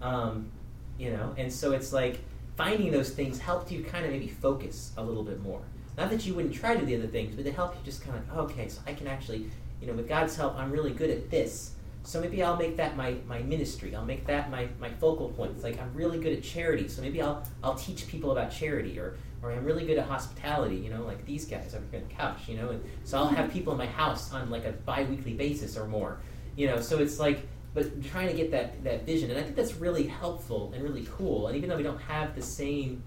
[0.00, 0.50] um,
[0.98, 2.20] you know, and so it's like
[2.56, 5.62] finding those things helped you kind of maybe focus a little bit more.
[5.96, 8.04] Not that you wouldn't try to do the other things, but it helped you just
[8.04, 10.92] kind of like, okay, so I can actually, you know, with God's help, I'm really
[10.92, 11.71] good at this.
[12.04, 13.94] So maybe I'll make that my, my ministry.
[13.94, 15.52] I'll make that my, my focal point.
[15.54, 18.98] It's like I'm really good at charity, so maybe I'll I'll teach people about charity,
[18.98, 20.76] or or I'm really good at hospitality.
[20.76, 22.48] You know, like these guys over here on the couch.
[22.48, 25.76] You know, and so I'll have people in my house on like a biweekly basis
[25.76, 26.18] or more.
[26.56, 29.54] You know, so it's like, but trying to get that that vision, and I think
[29.54, 31.46] that's really helpful and really cool.
[31.46, 33.04] And even though we don't have the same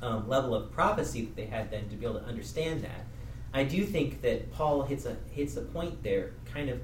[0.00, 3.04] um, level of prophecy that they had then to be able to understand that,
[3.52, 6.80] I do think that Paul hits a hits a point there, kind of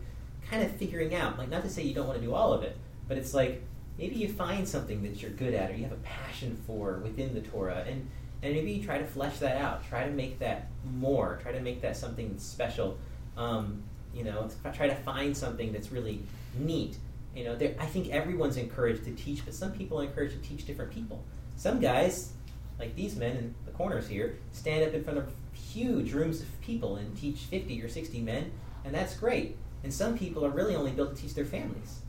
[0.55, 2.63] kind of figuring out, like not to say you don't want to do all of
[2.63, 2.77] it,
[3.09, 3.63] but it's like
[3.99, 7.35] maybe you find something that you're good at or you have a passion for within
[7.35, 8.09] the Torah, and
[8.43, 11.61] and maybe you try to flesh that out, try to make that more, try to
[11.61, 12.99] make that something special.
[13.37, 13.83] Um,
[14.15, 16.23] you know, try to find something that's really
[16.57, 16.99] neat.
[17.35, 20.67] You know, I think everyone's encouraged to teach, but some people are encouraged to teach
[20.67, 21.25] different people.
[21.57, 22.33] Some guys,
[22.79, 26.61] like these men in the corners here, stand up in front of huge rooms of
[26.61, 28.53] people and teach 50 or 60 men,
[28.85, 29.57] and that's great.
[29.85, 32.01] And some people are really only built to teach their families.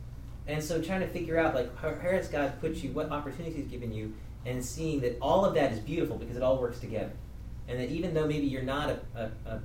[0.47, 3.67] And so trying to figure out like how, has God put you, what opportunities He's
[3.67, 4.13] given you,
[4.45, 7.11] and seeing that all of that is beautiful because it all works together.
[7.67, 9.59] And that even though maybe you're not a, a, a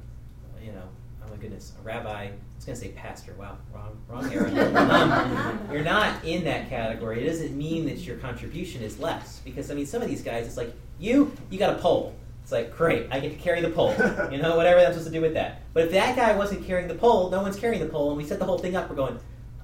[0.64, 0.82] you know,
[1.24, 4.50] oh my goodness, a rabbi, I was going to say pastor, wow, wrong, wrong era.
[4.76, 7.22] um, you're not in that category.
[7.22, 9.40] It doesn't mean that your contribution is less.
[9.44, 12.14] Because, I mean, some of these guys, it's like, you, you got a pole.
[12.42, 13.94] It's like, great, I get to carry the pole.
[14.30, 15.62] You know, whatever I'm supposed to do with that.
[15.72, 18.24] But if that guy wasn't carrying the pole, no one's carrying the pole, and we
[18.24, 19.18] set the whole thing up, we're going,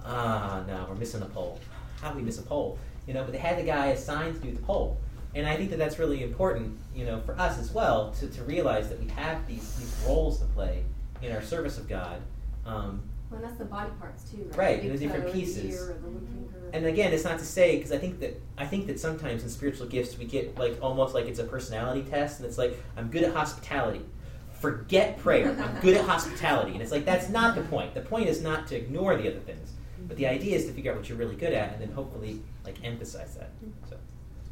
[0.04, 1.58] ah, no, we're missing the pole.
[2.00, 2.78] How do we miss a pole?
[3.06, 5.00] You know, but they had the guy assigned to do the pole.
[5.34, 8.42] And I think that that's really important, you know, for us as well to, to
[8.44, 10.82] realize that we have these, these roles to play
[11.22, 12.22] in our service of God.
[12.64, 14.56] Um, well, that's the body parts too, right?
[14.56, 15.80] Right, the different pieces.
[15.80, 16.74] Mm-hmm.
[16.74, 19.48] And again, it's not to say because I think that I think that sometimes in
[19.48, 23.08] spiritual gifts we get like almost like it's a personality test, and it's like I'm
[23.08, 24.04] good at hospitality.
[24.60, 25.56] Forget prayer.
[25.60, 27.94] I'm good at hospitality, and it's like that's not the point.
[27.94, 29.72] The point is not to ignore the other things,
[30.06, 32.40] but the idea is to figure out what you're really good at, and then hopefully
[32.64, 33.50] like emphasize that.
[33.88, 33.96] So.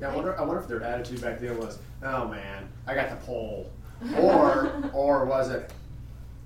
[0.00, 0.38] Yeah, I wonder.
[0.38, 3.70] I wonder if their attitude back then was, "Oh man, I got the pole,"
[4.18, 5.72] or or was it,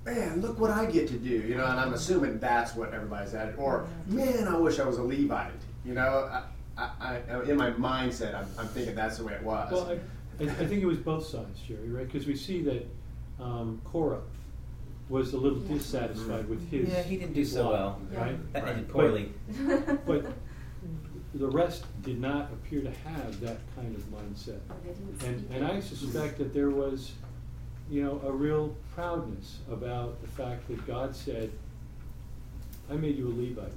[0.05, 3.33] man, look what I get to do, you know, and I'm assuming that's what everybody's
[3.33, 3.57] at.
[3.57, 5.51] Or, man, I wish I was a Levite,
[5.85, 6.29] you know.
[6.31, 6.43] I,
[6.77, 9.71] I, I in my mindset, I'm, I'm, thinking that's the way it was.
[9.71, 9.99] Well,
[10.39, 12.05] I, I think it was both sides, Jerry, right?
[12.05, 12.87] Because we see that
[13.39, 14.21] um, Korah
[15.09, 16.89] was a little dissatisfied with his.
[16.89, 18.53] Yeah, he didn't do so well, right?
[18.53, 19.33] That ended poorly.
[19.67, 20.25] But, but
[21.33, 24.59] the rest did not appear to have that kind of mindset.
[25.25, 27.11] And, and I suspect that there was
[27.89, 31.51] you know, a real proudness about the fact that God said,
[32.89, 33.73] I made you a Levite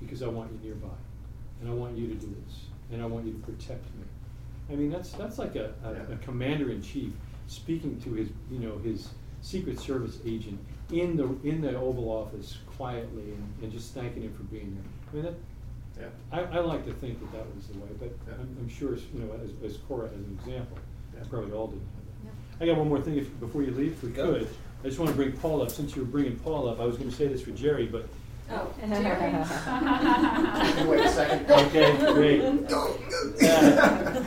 [0.00, 0.88] because I want you nearby.
[1.60, 2.64] And I want you to do this.
[2.90, 4.04] And I want you to protect me.
[4.70, 7.12] I mean, that's, that's like a, a, a commander in chief
[7.48, 9.08] speaking to his, you know, his
[9.42, 10.58] Secret Service agent
[10.90, 14.76] in the, in the Oval Office quietly and, and just thanking him for being
[15.12, 15.12] there.
[15.12, 16.52] I mean, that, yeah.
[16.52, 18.34] I, I like to think that that was the way, but yeah.
[18.34, 20.78] I'm, I'm, sure, you know, as, as Korah as an example,
[21.14, 21.24] yeah.
[21.28, 21.80] probably all did
[22.60, 24.46] I got one more thing if, before you leave, if we could.
[24.84, 25.70] I just want to bring Paul up.
[25.70, 28.06] Since you were bringing Paul up, I was going to say this for Jerry, but.
[28.50, 29.32] Oh, Jerry.
[30.86, 31.50] Wait a second.
[31.50, 32.42] Okay, great.
[33.42, 34.22] Uh,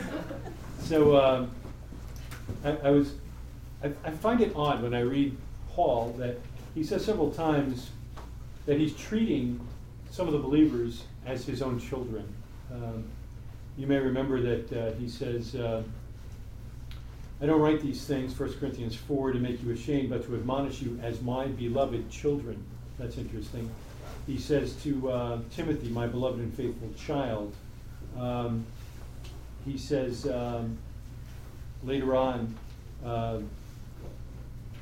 [0.80, 1.52] so um,
[2.64, 3.14] I, I, was,
[3.84, 5.38] I, I find it odd when I read
[5.72, 6.38] Paul that
[6.76, 7.90] he says several times
[8.66, 9.60] that he's treating
[10.12, 12.28] some of the believers as his own children.
[12.72, 13.06] Um,
[13.78, 15.56] you may remember that uh, he says.
[15.56, 15.84] Uh,
[17.44, 20.82] I don't write these things, 1 Corinthians 4, to make you ashamed, but to admonish
[20.82, 22.64] you as my beloved children.
[22.98, 23.70] That's interesting.
[24.26, 27.54] He says to uh, Timothy, my beloved and faithful child,
[28.18, 28.66] um,
[29.66, 30.78] he says um,
[31.84, 32.56] later on
[33.06, 33.40] uh,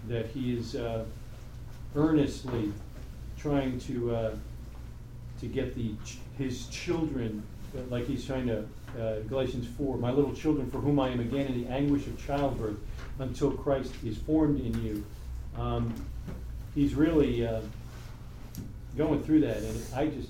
[0.08, 1.06] that he is uh,
[1.96, 2.72] earnestly
[3.40, 4.36] trying to uh,
[5.40, 7.42] to get the ch- his children,
[7.90, 8.68] like he's trying to
[9.00, 12.24] uh, Galatians 4, my little children, for whom I am again in the anguish of
[12.26, 12.78] childbirth
[13.20, 15.06] until Christ is formed in you.
[15.58, 15.94] Um,
[16.76, 17.62] he's really uh,
[18.98, 20.30] going through that, and I just,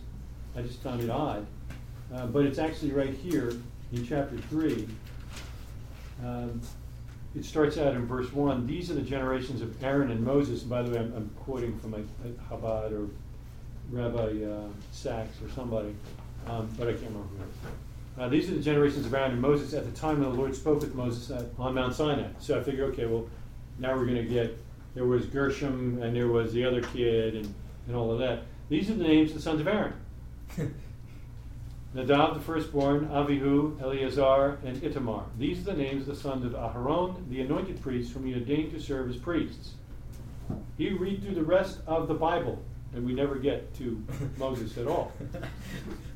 [0.56, 1.45] I just found it odd.
[2.13, 3.54] Uh, but it's actually right here
[3.93, 4.88] in chapter 3.
[6.24, 6.62] Um,
[7.34, 10.62] it starts out in verse 1 These are the generations of Aaron and Moses.
[10.62, 13.10] And by the way, I'm, I'm quoting from a, a Chabad or
[13.89, 15.95] Rabbi uh, Sacks or somebody,
[16.47, 17.91] um, but I can't remember who it is.
[18.17, 20.56] Uh, these are the generations of Aaron and Moses at the time when the Lord
[20.56, 22.28] spoke with Moses at, on Mount Sinai.
[22.39, 23.28] So I figure, okay, well,
[23.80, 24.58] now we're going to get,
[24.93, 27.54] there was Gershom and there was the other kid and,
[27.88, 28.43] and all of that.
[28.69, 29.93] These are the names of the sons of Aaron.
[31.93, 35.26] Nadab the firstborn, Avihu, Eleazar, and Itamar.
[35.38, 38.71] These are the names of the sons of Aharon, the anointed priest, whom he ordained
[38.71, 39.74] to serve as priests.
[40.78, 44.02] You read through the rest of the Bible, and we never get to
[44.38, 45.12] Moses at all.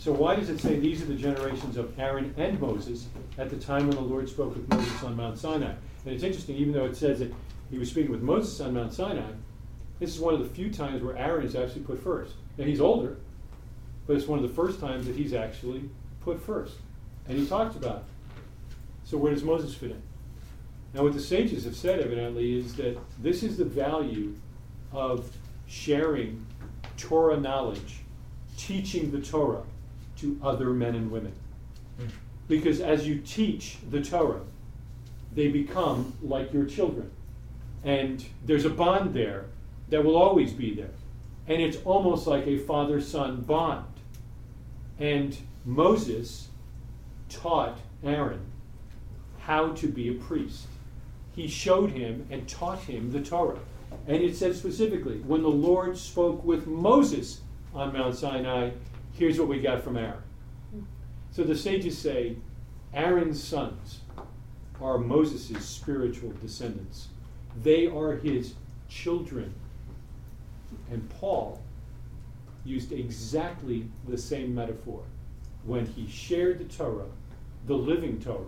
[0.00, 3.56] So why does it say these are the generations of Aaron and Moses at the
[3.56, 5.74] time when the Lord spoke with Moses on Mount Sinai?
[6.06, 7.30] And it's interesting, even though it says that
[7.70, 9.30] he was speaking with Moses on Mount Sinai,
[9.98, 12.32] this is one of the few times where Aaron is actually put first.
[12.56, 13.18] Now he's older,
[14.06, 15.90] but it's one of the first times that he's actually
[16.22, 16.76] put first.
[17.28, 18.04] And he talks about it.
[19.04, 20.02] So where does Moses fit in?
[20.94, 24.34] Now, what the sages have said, evidently, is that this is the value
[24.92, 25.30] of
[25.66, 26.46] sharing
[26.96, 27.98] Torah knowledge,
[28.56, 29.62] teaching the Torah
[30.20, 31.32] to other men and women.
[31.98, 32.06] Hmm.
[32.48, 34.42] Because as you teach the Torah,
[35.34, 37.10] they become like your children.
[37.84, 39.46] And there's a bond there
[39.88, 40.90] that will always be there.
[41.46, 43.86] And it's almost like a father son bond.
[44.98, 46.48] And Moses
[47.28, 48.40] taught Aaron
[49.40, 50.66] how to be a priest.
[51.34, 53.58] He showed him and taught him the Torah.
[54.06, 57.40] And it says specifically, when the Lord spoke with Moses
[57.74, 58.70] on Mount Sinai,
[59.20, 60.22] here's what we got from Aaron.
[61.30, 62.36] So the sages say
[62.94, 64.00] Aaron's sons
[64.80, 67.08] are Moses' spiritual descendants,
[67.62, 68.54] they are his
[68.88, 69.52] children.
[70.90, 71.60] And Paul
[72.64, 75.02] used exactly the same metaphor
[75.64, 77.10] when he shared the Torah,
[77.66, 78.46] the living Torah,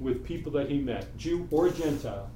[0.00, 2.30] with people that he met, Jew or Gentile.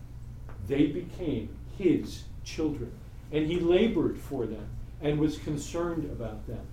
[0.68, 2.92] They became his children.
[3.32, 4.68] And he labored for them
[5.00, 6.66] and was concerned about them.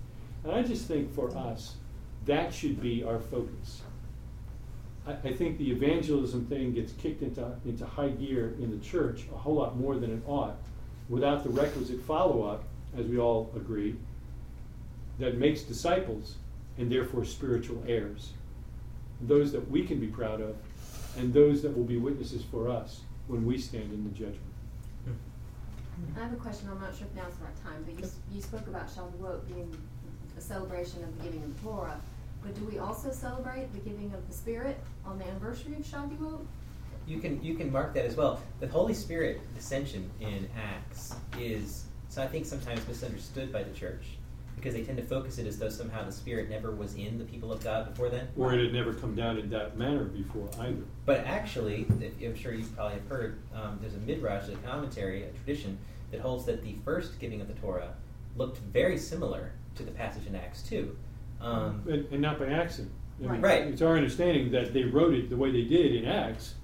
[0.44, 1.76] And I just think for us,
[2.26, 3.82] that should be our focus.
[5.08, 9.24] I, I think the evangelism thing gets kicked into, into high gear in the church
[9.34, 10.56] a whole lot more than it ought
[11.10, 12.64] without the requisite follow up,
[12.98, 13.96] as we all agree,
[15.18, 16.36] that makes disciples
[16.78, 18.32] and therefore spiritual heirs.
[19.22, 20.56] Those that we can be proud of,
[21.18, 24.40] and those that will be witnesses for us when we stand in the judgment.
[26.16, 28.42] I have a question, I'm not sure if now's the right time, but you, you
[28.42, 29.76] spoke about Shavuot being
[30.40, 32.00] a celebration of the giving of the Torah.
[32.42, 36.46] But do we also celebrate the giving of the Spirit on the anniversary of Shavuot?
[37.06, 38.40] You can you can mark that as well.
[38.62, 44.06] The Holy Spirit ascension in Acts is so I think sometimes misunderstood by the church
[44.56, 47.26] because they tend to focus it as though somehow the Spirit never was in the
[47.26, 48.28] people of God before then.
[48.38, 50.84] Or it had never come down in that manner before either.
[51.06, 55.24] But actually, if, I'm sure you probably have heard, um, there's a midrash, a commentary,
[55.24, 55.78] a tradition
[56.12, 57.94] that holds that the first giving of the Torah
[58.36, 60.96] looked very similar to the passage in Acts 2.
[61.42, 62.92] Um, And, and not by accident.
[63.24, 63.64] I mean, Right.
[63.68, 66.56] It's our understanding that they wrote it the way they did in Acts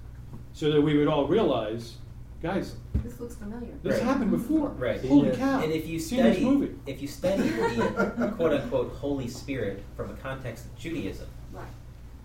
[0.52, 1.96] so that we would all realize,
[2.42, 3.68] guys, This looks familiar.
[3.82, 4.02] this Right.
[4.02, 4.68] happened before.
[4.70, 5.02] Right.
[5.04, 5.36] Holy Yeah.
[5.36, 5.62] cow.
[5.62, 6.74] And if you Seen this study, movie.
[6.86, 11.64] if you study the quote unquote Holy Spirit from a context of Judaism, Right.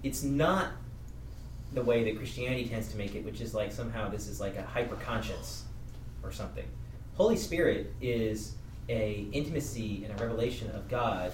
[0.04, 0.72] it's not
[1.74, 4.58] the way that Christianity tends to make it, which is like somehow this is like
[4.58, 5.64] a hyper conscience
[6.22, 6.66] or something.
[7.14, 8.56] Holy Spirit is
[8.92, 11.32] a intimacy and a revelation of God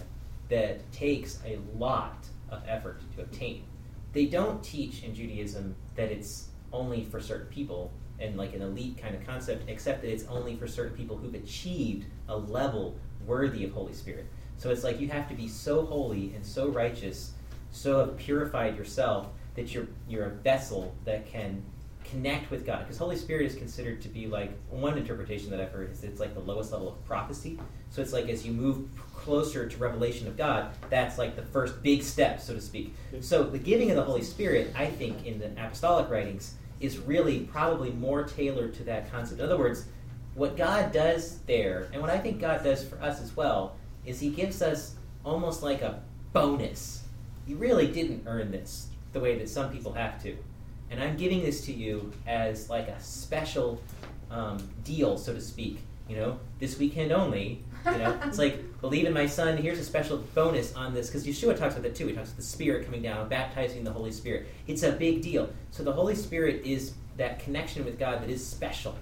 [0.50, 3.65] that takes a lot of effort to obtain.
[4.13, 8.98] They don't teach in Judaism that it's only for certain people and like an elite
[8.98, 13.65] kind of concept, except that it's only for certain people who've achieved a level worthy
[13.65, 14.28] of Holy Spirit.
[14.58, 17.34] So it's like you have to be so holy and so righteous,
[17.72, 21.63] so have purified yourself that you're you're a vessel that can
[22.10, 22.80] connect with God.
[22.80, 26.20] Because Holy Spirit is considered to be like one interpretation that I've heard is it's
[26.20, 27.60] like the lowest level of prophecy.
[27.89, 31.82] So it's like as you move closer to revelation of God, that's like the first
[31.84, 32.93] big step, so to speak.
[33.22, 37.41] So the giving of the Holy Spirit, I think, in the apostolic writings, is really
[37.41, 39.39] probably more tailored to that concept.
[39.39, 39.86] In other words,
[40.36, 44.20] what God does there, and what I think God does for us as well, is
[44.20, 47.04] He gives us almost like a bonus.
[47.48, 50.38] You really didn't earn this the way that some people have to.
[50.89, 53.82] And I'm giving this to you as like a special
[54.32, 55.80] um, deal, so to speak.
[56.08, 57.63] You know, this weekend only.
[57.86, 59.58] You know, it's like believe in my son.
[59.58, 62.07] Here's a special bonus on this because Yeshua talks about that too.
[62.07, 64.47] He talks about the Spirit coming down, baptizing the Holy Spirit.
[64.68, 65.49] It's a big deal.
[65.72, 68.95] So the Holy Spirit is that connection with God that is special,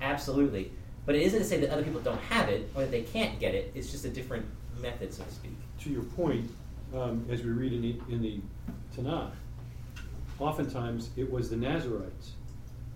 [0.00, 0.72] absolutely.
[1.04, 3.38] But it isn't to say that other people don't have it or that they can't
[3.40, 3.72] get it.
[3.74, 4.46] It's just a different
[4.80, 5.52] method, so to speak.
[5.80, 6.50] To your point,
[6.94, 8.40] um, as we read in the, in the
[8.96, 9.30] Tanakh,
[10.40, 12.32] oftentimes it was the Nazarites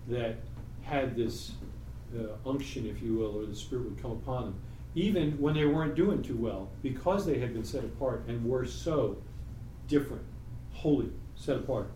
[0.07, 0.35] that
[0.83, 1.51] had this
[2.17, 4.55] uh, unction, if you will, or the Spirit would come upon them.
[4.95, 8.63] even when they weren't doing too well, because they had been set apart and were
[8.65, 9.17] so
[9.87, 10.21] different,
[10.71, 11.89] holy, set apart.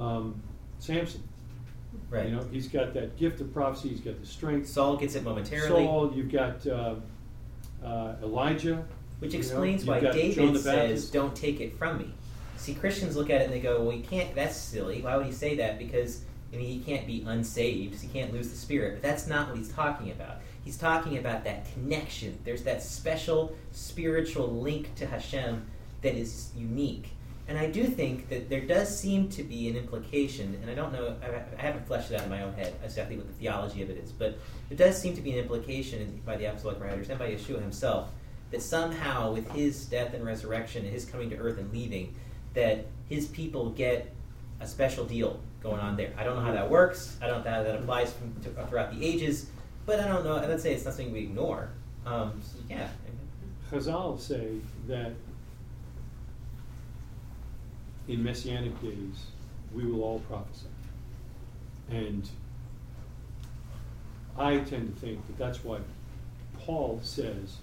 [0.00, 0.40] Um,
[0.78, 1.22] Samson,
[2.08, 2.28] Right.
[2.30, 3.90] you know, he's got that gift of prophecy.
[3.90, 4.66] He's got the strength.
[4.68, 5.84] Saul gets it momentarily.
[5.84, 6.94] Saul, you've got uh,
[7.84, 8.82] uh, Elijah,
[9.18, 12.14] Which you know, explains you've why David says, "Don't take it from me."
[12.58, 14.34] See, Christians look at it and they go, "Well, you can't.
[14.34, 15.00] That's silly.
[15.00, 15.78] Why would he say that?
[15.78, 18.00] Because I mean, he can't be unsaved.
[18.00, 20.36] He can't lose the spirit." But that's not what he's talking about.
[20.64, 22.38] He's talking about that connection.
[22.44, 25.64] There's that special spiritual link to Hashem
[26.02, 27.10] that is unique.
[27.48, 30.92] And I do think that there does seem to be an implication, and I don't
[30.92, 33.88] know, I haven't fleshed it out in my own head exactly what the theology of
[33.88, 34.38] it is, but
[34.68, 38.10] there does seem to be an implication by the apostolic writers and by Yeshua himself
[38.50, 42.14] that somehow with his death and resurrection and his coming to earth and leaving,
[42.58, 44.12] that his people get
[44.60, 46.12] a special deal going on there.
[46.18, 47.16] I don't know how that works.
[47.22, 49.46] I don't know how that applies from, to, throughout the ages,
[49.86, 50.34] but I don't know.
[50.34, 51.70] Let's say it's something we ignore.
[52.04, 52.88] Um, so yeah.
[53.70, 54.56] Chazal say
[54.88, 55.12] that
[58.08, 59.26] in messianic days
[59.72, 60.66] we will all prophesy.
[61.90, 62.28] And
[64.36, 65.78] I tend to think that that's why
[66.58, 67.58] Paul says,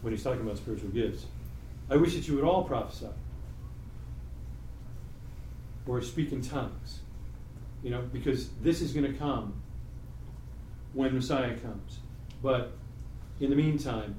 [0.00, 1.26] when he's talking about spiritual gifts,
[1.90, 3.08] I wish that you would all prophesy
[5.86, 7.00] or speak in tongues.
[7.82, 9.54] You know, because this is going to come
[10.92, 11.98] when Messiah comes.
[12.42, 12.72] But
[13.40, 14.14] in the meantime,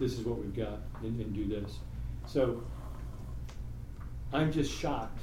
[0.00, 1.78] this is what we've got, and, and do this.
[2.26, 2.62] So
[4.32, 5.20] I'm just shocked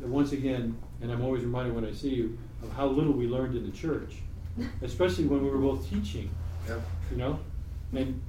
[0.00, 3.26] that once again, and I'm always reminded when I see you of how little we
[3.26, 4.16] learned in the church,
[4.82, 6.30] especially when we were both teaching.
[6.66, 6.82] Yep.
[7.10, 7.40] You know,
[7.92, 8.20] and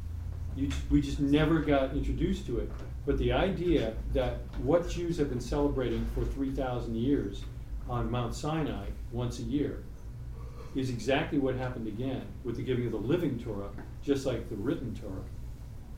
[0.56, 2.72] you, we just never got introduced to it.
[3.10, 7.44] But the idea that what Jews have been celebrating for 3,000 years
[7.90, 9.82] on Mount Sinai once a year
[10.76, 13.72] is exactly what happened again with the giving of the living Torah,
[14.04, 15.26] just like the written Torah,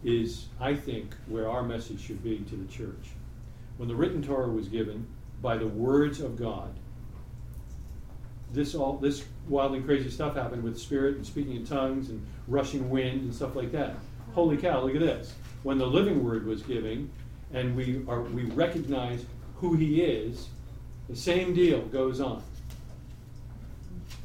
[0.06, 3.10] is, I think, where our message should be to the church.
[3.76, 5.06] When the written Torah was given
[5.42, 6.74] by the words of God,
[8.54, 12.26] this all this wild and crazy stuff happened with spirit and speaking in tongues and
[12.48, 13.96] rushing wind and stuff like that.
[14.34, 15.34] Holy cow, look at this.
[15.64, 17.10] When the living word was giving
[17.54, 19.26] and we are we recognize
[19.58, 20.48] who he is,
[21.10, 22.42] the same deal goes on.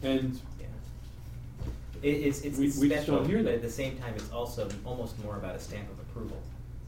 [0.03, 0.66] And Yeah.
[2.03, 3.55] It, it's it's, We- it's we just special, don't hear but that.
[3.57, 6.39] at the same time, it's also almost more about a stamp of approval.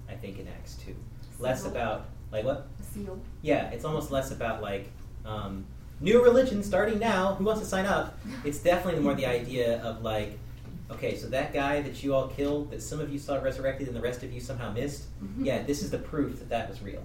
[0.09, 0.95] I think in Acts two,
[1.39, 2.69] less about like what?
[2.95, 3.19] Seal.
[3.43, 4.89] Yeah, it's almost less about like
[5.27, 5.65] um,
[6.01, 7.35] new religion starting now.
[7.35, 8.19] Who wants to sign up?
[8.45, 10.39] It's definitely more the idea of like,
[10.91, 13.97] okay, so that guy that you all killed, that some of you saw resurrected and
[13.97, 15.05] the rest of you somehow missed.
[15.23, 15.45] Mhm.
[15.45, 17.05] Yeah, this is the proof that that was real.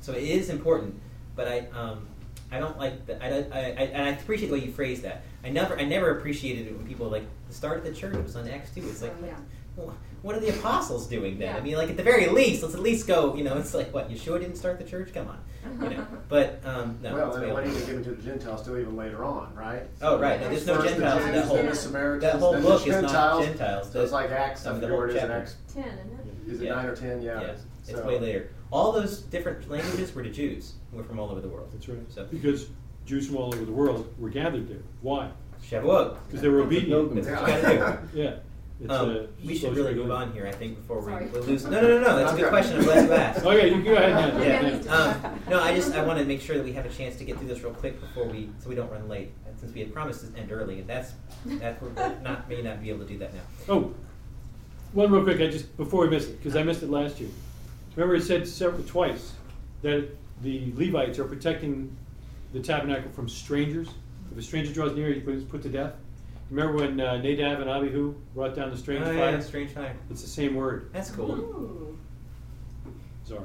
[0.00, 1.00] So it is important,
[1.36, 2.06] but I um,
[2.52, 3.22] I don't like that.
[3.22, 5.22] I, I, I, and I appreciate the way you phrase that.
[5.42, 8.14] I never I never appreciated it when people were like the start of the church
[8.16, 8.82] was on Acts two.
[8.82, 9.36] It's like Oh, yeah.
[9.76, 11.54] well, what are the apostles doing then?
[11.54, 13.36] I mean, like at the very least, let's at least go.
[13.36, 15.12] You know, it's like what Yeshua didn't start the church.
[15.12, 15.38] Come on,
[15.82, 16.06] you know.
[16.30, 17.12] But um, no.
[17.14, 17.82] well, it's and way it wasn't over.
[17.84, 19.82] even given to the Gentiles till even later on, right?
[20.00, 20.40] Oh, right.
[20.40, 22.62] No, there's no First the Gentiles in that whole then the Samaritans, that whole then
[22.62, 23.46] book the is not Gentiles.
[23.46, 23.92] Gentiles.
[23.92, 24.64] So it's like Acts.
[24.66, 25.42] I I mean, the forget whole where it is in chapter.
[25.42, 25.56] Acts.
[25.72, 26.52] Ten, isn't it?
[26.54, 26.74] Is it Yeah.
[26.74, 27.20] nine or ten?
[27.22, 27.40] Yeah.
[27.42, 27.46] Yeah,
[27.86, 28.50] it's So- way later.
[28.70, 31.68] All those different languages were to Jews who were from all over the world.
[31.72, 31.98] that's right.
[32.08, 32.68] So Because
[33.06, 34.82] Jews from all over the world were gathered there.
[35.02, 35.30] Why?
[35.70, 36.16] Shavuot.
[36.26, 37.14] Because they were obedient.
[37.14, 38.18] That's what you gotta do.
[38.22, 38.34] Yeah.
[38.80, 41.26] It's, Um, uh, we should really move on here, I think, before we, Sorry.
[41.26, 41.64] we lose.
[41.64, 42.16] No, no, no, no.
[42.16, 42.78] That's a good question.
[42.78, 43.44] I'm glad you asked.
[43.46, 44.42] Okay, you go ahead.
[44.42, 44.78] Yeah.
[44.84, 44.94] Yeah.
[44.94, 47.24] Um, no, I just I want to make sure that we have a chance to
[47.24, 49.32] get through this real quick before we so we don't run late.
[49.60, 51.12] Since we had promised to end early, and that's
[51.46, 53.40] that we're not may not be able to do that now.
[53.68, 53.94] Oh,
[54.92, 55.40] one real quick.
[55.40, 57.30] I just before we miss it because I missed it last year.
[57.94, 59.34] Remember, it said several, twice
[59.82, 60.08] that
[60.42, 61.96] the Levites are protecting
[62.52, 63.88] the tabernacle from strangers.
[64.32, 65.92] If a stranger draws near, he is put to death.
[66.50, 69.30] Remember when uh, Nadab and Abihu brought down the strange oh, fire?
[69.32, 69.96] yeah, strange fire.
[70.10, 70.90] It's the same word.
[70.92, 71.32] That's cool.
[71.32, 71.98] Ooh.
[73.24, 73.40] Sorry.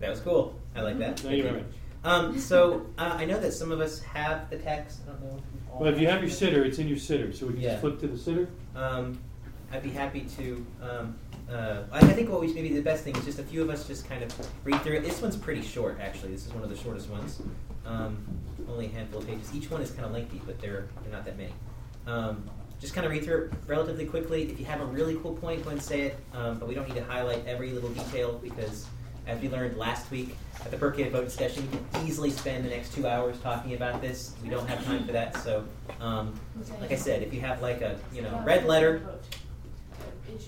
[0.00, 0.54] That was cool.
[0.76, 1.18] I like that.
[1.20, 1.66] Thank you very much.
[2.04, 5.00] Um, so uh, I know that some of us have the text.
[5.06, 5.40] I don't know.
[5.72, 6.34] all Well, if you have your it.
[6.34, 7.70] siddur, it's in your siddur, so we can Yeah.
[7.70, 8.48] just flip to the siddur.
[8.74, 9.18] Um,
[9.72, 10.66] I'd be happy to.
[10.82, 11.16] Um,
[11.50, 13.70] uh, I, I think what we maybe the best thing is just a few of
[13.70, 14.34] us just kind of
[14.64, 15.04] read through it.
[15.04, 16.32] This one's pretty short, actually.
[16.32, 17.40] This is one of the shortest ones.
[17.86, 18.18] Um,
[18.68, 19.54] only a handful of pages.
[19.54, 21.52] Each one is kind of lengthy, but they're, they're not that many.
[22.06, 22.48] Um,
[22.80, 24.50] just kind of read through it relatively quickly.
[24.50, 26.18] If you have a really cool point, go and say it.
[26.34, 28.86] Um, but we don't need to highlight every little detail because,
[29.26, 32.70] as we learned last week at the Pirkei Avot discussion, you can easily spend the
[32.70, 34.34] next two hours talking about this.
[34.42, 35.36] We don't have time for that.
[35.36, 35.64] So,
[36.00, 36.34] um,
[36.80, 39.20] like I said, if you have like a you know red letter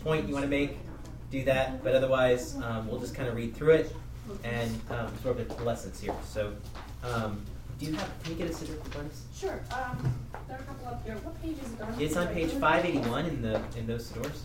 [0.03, 0.79] point you want to make,
[1.31, 1.83] do that.
[1.83, 3.97] But otherwise, um, we'll just kind of read through it
[4.43, 6.15] and um, absorb the lessons here.
[6.27, 6.55] So,
[7.03, 7.45] um,
[7.79, 8.11] do you have?
[8.23, 9.05] Can you get a scissor for?
[9.37, 10.13] Sure, um,
[10.49, 11.17] there are a couple up there.
[11.17, 12.01] What page is it on?
[12.01, 14.45] It's on page 581 in the in those stores.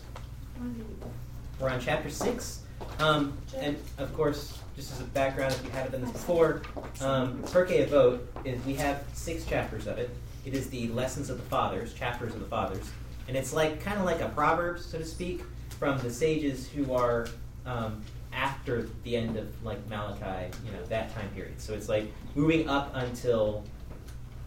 [1.58, 2.62] We're on chapter six.
[2.98, 6.62] Um, and of course, just as a background, if you haven't done this before,
[7.00, 10.10] um, Pirkei Avot is we have six chapters of it.
[10.46, 12.90] It is the lessons of the fathers, chapters of the fathers,
[13.28, 15.42] and it's like kind of like a proverbs, so to speak,
[15.78, 17.28] from the sages who are
[17.66, 18.02] um,
[18.32, 21.60] after the end of like Malachi, you know, that time period.
[21.60, 23.64] So it's like moving up until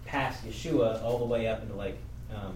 [0.06, 1.98] past Yeshua, all the way up into like
[2.34, 2.56] um,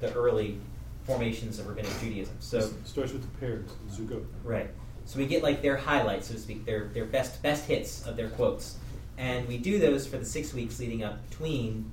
[0.00, 0.58] the early
[1.04, 2.36] formations of rabbinic Judaism.
[2.40, 4.24] So It starts with the pairs, the zugot.
[4.44, 4.70] Right.
[5.04, 8.16] So we get like their highlights, so to speak, their their best best hits of
[8.16, 8.76] their quotes,
[9.18, 11.90] and we do those for the six weeks leading up between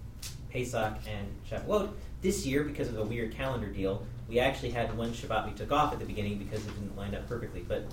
[0.51, 1.89] Pesach and Shavuot.
[2.21, 5.71] This year, because of a weird calendar deal, we actually had one Shabbat we took
[5.71, 7.65] off at the beginning because it didn't line up perfectly.
[7.67, 7.85] But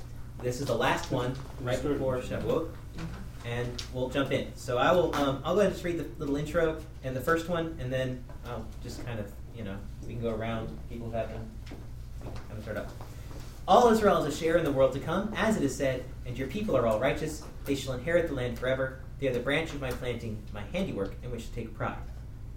[0.43, 2.69] this is the last one right before Shavuot,
[3.45, 4.55] and we'll jump in.
[4.55, 7.21] So I will um, I'll go ahead and just read the little intro and the
[7.21, 9.77] first one, and then I'll just kind of you know
[10.07, 10.77] we can go around.
[10.89, 11.49] People have them.
[12.21, 12.91] We can kind of start up.
[13.69, 16.39] All Israel is a share in the world to come, as it is said, and
[16.39, 17.43] your people are all righteous.
[17.65, 19.01] They shall inherit the land forever.
[19.19, 21.99] They are the branch of my planting, my handiwork, in which to take pride.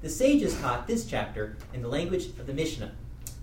[0.02, 2.92] The sages taught this chapter in the language of the Mishnah.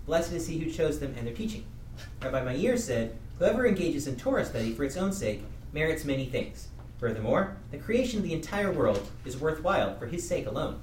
[0.05, 1.65] Blessed is he who chose them and their teaching.
[2.21, 6.69] Rabbi Meir said, Whoever engages in Torah study for its own sake merits many things.
[6.97, 10.81] Furthermore, the creation of the entire world is worthwhile for his sake alone.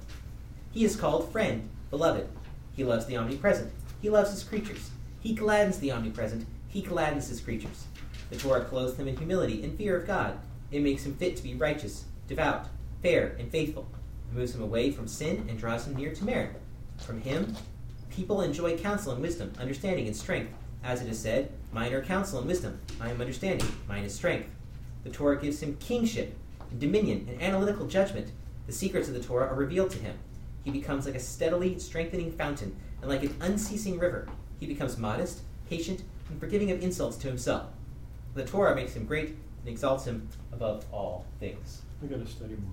[0.71, 2.29] He is called friend, beloved.
[2.73, 3.73] He loves the omnipresent.
[4.01, 4.91] He loves his creatures.
[5.19, 6.45] He gladdens the omnipresent.
[6.69, 7.85] He gladdens his creatures.
[8.29, 10.39] The Torah clothes him in humility and fear of God.
[10.71, 12.67] It makes him fit to be righteous, devout,
[13.01, 13.87] fair, and faithful.
[14.29, 16.61] It moves him away from sin and draws him near to merit.
[16.97, 17.55] From him,
[18.09, 20.53] people enjoy counsel and wisdom, understanding and strength.
[20.85, 22.79] As it is said, Mine are counsel and wisdom.
[23.01, 23.67] I am understanding.
[23.89, 24.47] Mine is strength.
[25.03, 26.37] The Torah gives him kingship,
[26.69, 28.31] and dominion, and analytical judgment.
[28.67, 30.15] The secrets of the Torah are revealed to him.
[30.63, 34.27] He becomes like a steadily strengthening fountain, and like an unceasing river.
[34.59, 37.65] He becomes modest, patient, and forgiving of insults to himself.
[38.35, 41.81] The Torah makes him great and exalts him above all things.
[42.03, 42.71] I gotta study more.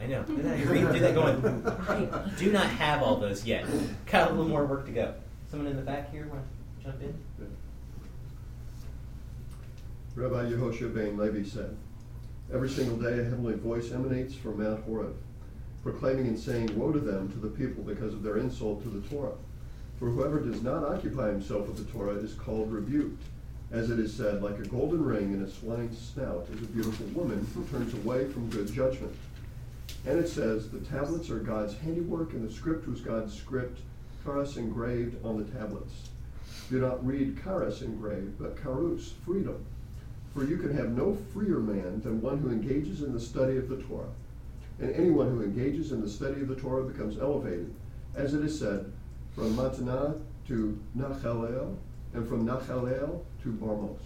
[0.00, 0.22] I know.
[0.22, 3.66] Isn't that, through that going, I do not have all those yet.
[4.10, 5.14] Got a little more work to go.
[5.48, 6.55] Someone in the back here want to
[6.86, 7.14] jump in?
[10.14, 11.76] Rabbi Yehoshua ben Levi said,
[12.52, 15.16] Every single day a heavenly voice emanates from Mount Horeb,
[15.82, 19.06] proclaiming and saying, Woe to them, to the people, because of their insult to the
[19.08, 19.34] Torah.
[19.98, 23.22] For whoever does not occupy himself with the Torah is called rebuked.
[23.72, 27.06] As it is said, like a golden ring in a swine's snout is a beautiful
[27.06, 29.14] woman who turns away from good judgment.
[30.06, 33.80] And it says, The tablets are God's handiwork, and the script was God's script,
[34.24, 36.10] charis engraved on the tablets.
[36.70, 39.64] Do not read charis engraved, but charus, freedom.
[40.34, 43.68] For you can have no freer man than one who engages in the study of
[43.68, 44.10] the Torah.
[44.80, 47.72] And anyone who engages in the study of the Torah becomes elevated,
[48.14, 48.92] as it is said,
[49.34, 51.76] from Matanah to Nachaliel,
[52.14, 53.98] and from Nachaliel to Bamos.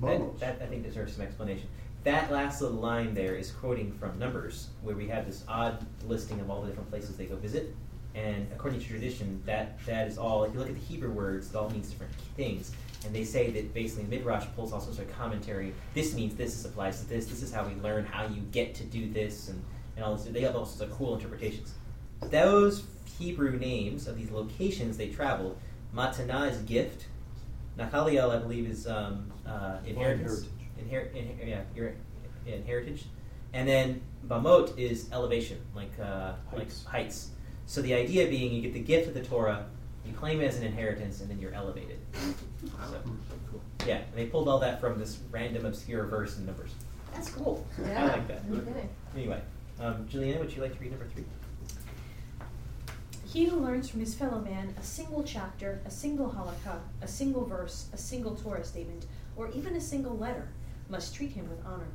[0.00, 0.38] Bamos.
[0.38, 1.68] That, that I think deserves some explanation.
[2.04, 6.40] That last little line there is quoting from Numbers, where we have this odd listing
[6.40, 7.74] of all the different places they go visit.
[8.14, 11.50] And according to tradition, that, that is all, if you look at the Hebrew words,
[11.50, 12.72] it all means different things.
[13.04, 15.74] And they say that basically Midrash pulls all sorts of commentary.
[15.94, 18.74] This means this, this applies to this, this is how we learn how you get
[18.76, 19.62] to do this, and,
[19.96, 20.24] and all this.
[20.26, 21.74] They have all sorts of cool interpretations.
[22.30, 22.84] Those
[23.18, 25.58] Hebrew names of these locations they traveled,
[25.94, 27.06] Matanah is gift,
[27.78, 30.46] Nachaliel, I believe, is um, uh, inheritance.
[30.80, 31.94] Inher- in- yeah, your
[32.46, 33.04] yeah, heritage.
[33.52, 36.84] And then Bamot is elevation, like uh, Heights.
[36.84, 37.30] like heights.
[37.66, 39.66] So the idea being, you get the gift of the Torah,
[40.06, 41.98] you claim it as an inheritance, and then you're elevated.
[42.14, 43.00] So,
[43.86, 46.70] yeah, and they pulled all that from this random obscure verse in Numbers.
[47.14, 47.66] That's cool.
[47.84, 48.42] I like that.
[48.50, 48.88] Okay.
[49.16, 49.40] Anyway,
[49.80, 51.24] um, Juliana, would you like to read number three?
[53.24, 57.44] He who learns from his fellow man a single chapter, a single halakha, a single
[57.44, 59.06] verse, a single Torah statement,
[59.36, 60.48] or even a single letter,
[60.88, 61.88] must treat him with honor.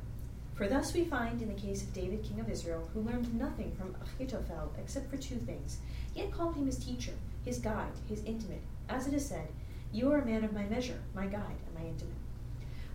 [0.60, 3.72] For thus we find in the case of David, king of Israel, who learned nothing
[3.78, 5.78] from Achitophel except for two things,
[6.14, 7.14] yet called him his teacher,
[7.46, 9.48] his guide, his intimate, as it is said,
[9.90, 12.12] You are a man of my measure, my guide, and my intimate.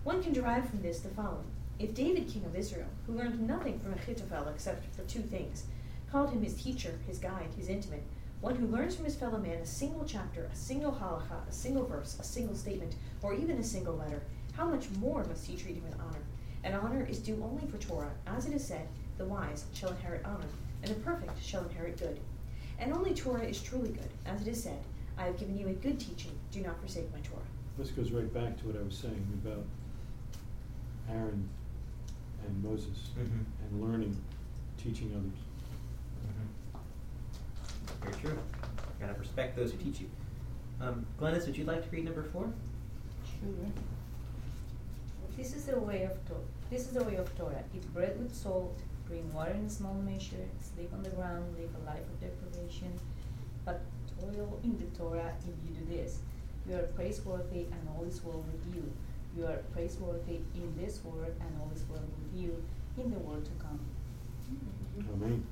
[0.04, 1.50] One can derive from this the following.
[1.80, 5.64] If David, king of Israel, who learned nothing from Achitophel except for two things,
[6.12, 8.04] called him his teacher, his guide, his intimate,
[8.40, 11.84] one who learns from his fellow man a single chapter, a single halakha, a single
[11.84, 15.74] verse, a single statement, or even a single letter, how much more must he treat
[15.74, 16.22] him with honor?
[16.66, 18.88] And honor is due only for Torah, as it is said,
[19.18, 20.48] the wise shall inherit honor,
[20.82, 22.18] and the perfect shall inherit good.
[22.80, 24.80] And only Torah is truly good, as it is said,
[25.16, 27.40] I have given you a good teaching, do not forsake my Torah.
[27.78, 29.64] This goes right back to what I was saying about
[31.08, 31.48] Aaron
[32.44, 33.44] and Moses Mhm.
[33.62, 34.16] and learning,
[34.76, 35.38] teaching others.
[38.02, 38.30] Very true.
[38.32, 40.10] You Gotta respect those who teach you.
[40.80, 42.52] Um, Glennis, would you like to read number four?
[43.24, 43.70] Sure.
[45.36, 46.40] This is a way of Torah.
[46.70, 47.62] This is the way of Torah.
[47.74, 51.70] Eat bread with salt, drink water in a small measure, sleep on the ground, live
[51.80, 52.92] a life of deprivation.
[53.64, 53.82] But
[54.20, 56.18] toil in the Torah if you do this.
[56.68, 58.92] You are praiseworthy and all is well with you.
[59.36, 62.62] You are praiseworthy in this world and all is well with you
[62.98, 63.80] in the world to come.
[65.14, 65.46] Amen.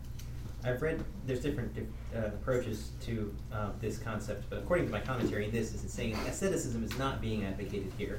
[0.64, 1.76] I've read there's different
[2.16, 6.82] uh, approaches to uh, this concept, but according to my commentary, this is saying asceticism
[6.82, 8.18] is not being advocated here.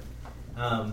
[0.58, 0.91] Um,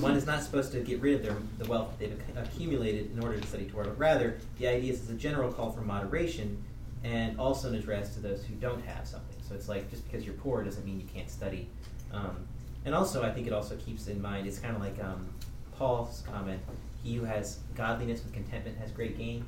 [0.00, 3.22] one is not supposed to get rid of their, the wealth that they've accumulated in
[3.22, 6.62] order to study Torah, but rather the idea is it's a general call for moderation
[7.04, 9.36] and also an address to those who don't have something.
[9.46, 11.68] So it's like just because you're poor doesn't mean you can't study.
[12.12, 12.46] Um,
[12.84, 15.28] and also, I think it also keeps in mind it's kind of like um,
[15.76, 16.60] Paul's comment:
[17.02, 19.44] "He who has godliness with contentment has great gain."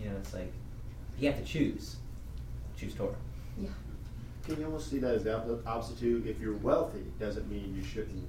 [0.00, 0.52] You know, it's like
[1.18, 1.96] you have to choose.
[2.76, 3.14] Choose Torah.
[3.58, 3.68] Yeah.
[4.44, 6.24] Can you almost see that as the opposite too?
[6.26, 8.24] If you're wealthy, doesn't mean you shouldn't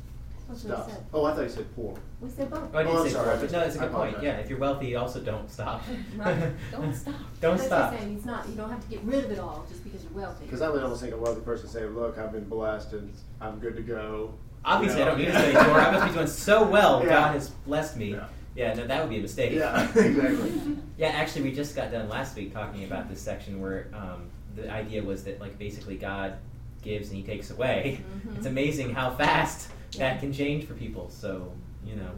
[0.52, 0.90] That's what we stop.
[0.92, 1.06] said.
[1.14, 1.96] Oh, I thought you said poor.
[2.20, 2.70] We said both.
[2.74, 4.10] Oh, I didn't Oh, I'm say sorry, poor, but no, it's a I good point.
[4.10, 4.24] apologize.
[4.24, 5.82] Yeah, if you're wealthy, also don't stop.
[6.18, 6.52] Right.
[6.72, 7.16] Don't stop.
[7.40, 7.92] don't That's stop.
[7.92, 9.84] what I'm saying, it's not, you don't have to get rid of it all just
[9.84, 10.46] because you're wealthy.
[10.46, 13.60] Because I would almost think a wealthy person saying, "Look, I've been blessed and I'm
[13.60, 14.34] good to go."
[14.64, 15.12] Obviously, You I know?
[15.16, 15.88] don't need to study Torah.
[15.88, 17.02] I must be doing so well.
[17.02, 17.10] Yeah.
[17.10, 18.12] God has blessed me.
[18.12, 18.26] Yeah.
[18.54, 19.54] Yeah, no, that would be a mistake.
[19.54, 20.52] Yeah, exactly.
[20.98, 24.70] Yeah, actually, we just got done last week talking about this section where um, the
[24.70, 26.36] idea was that, like, basically God
[26.82, 28.04] gives and He takes away.
[28.28, 28.38] Mhm.
[28.38, 29.76] It's amazing how fast Yeah.
[29.98, 31.10] That can change for people.
[31.10, 31.52] So,
[31.86, 32.12] you know,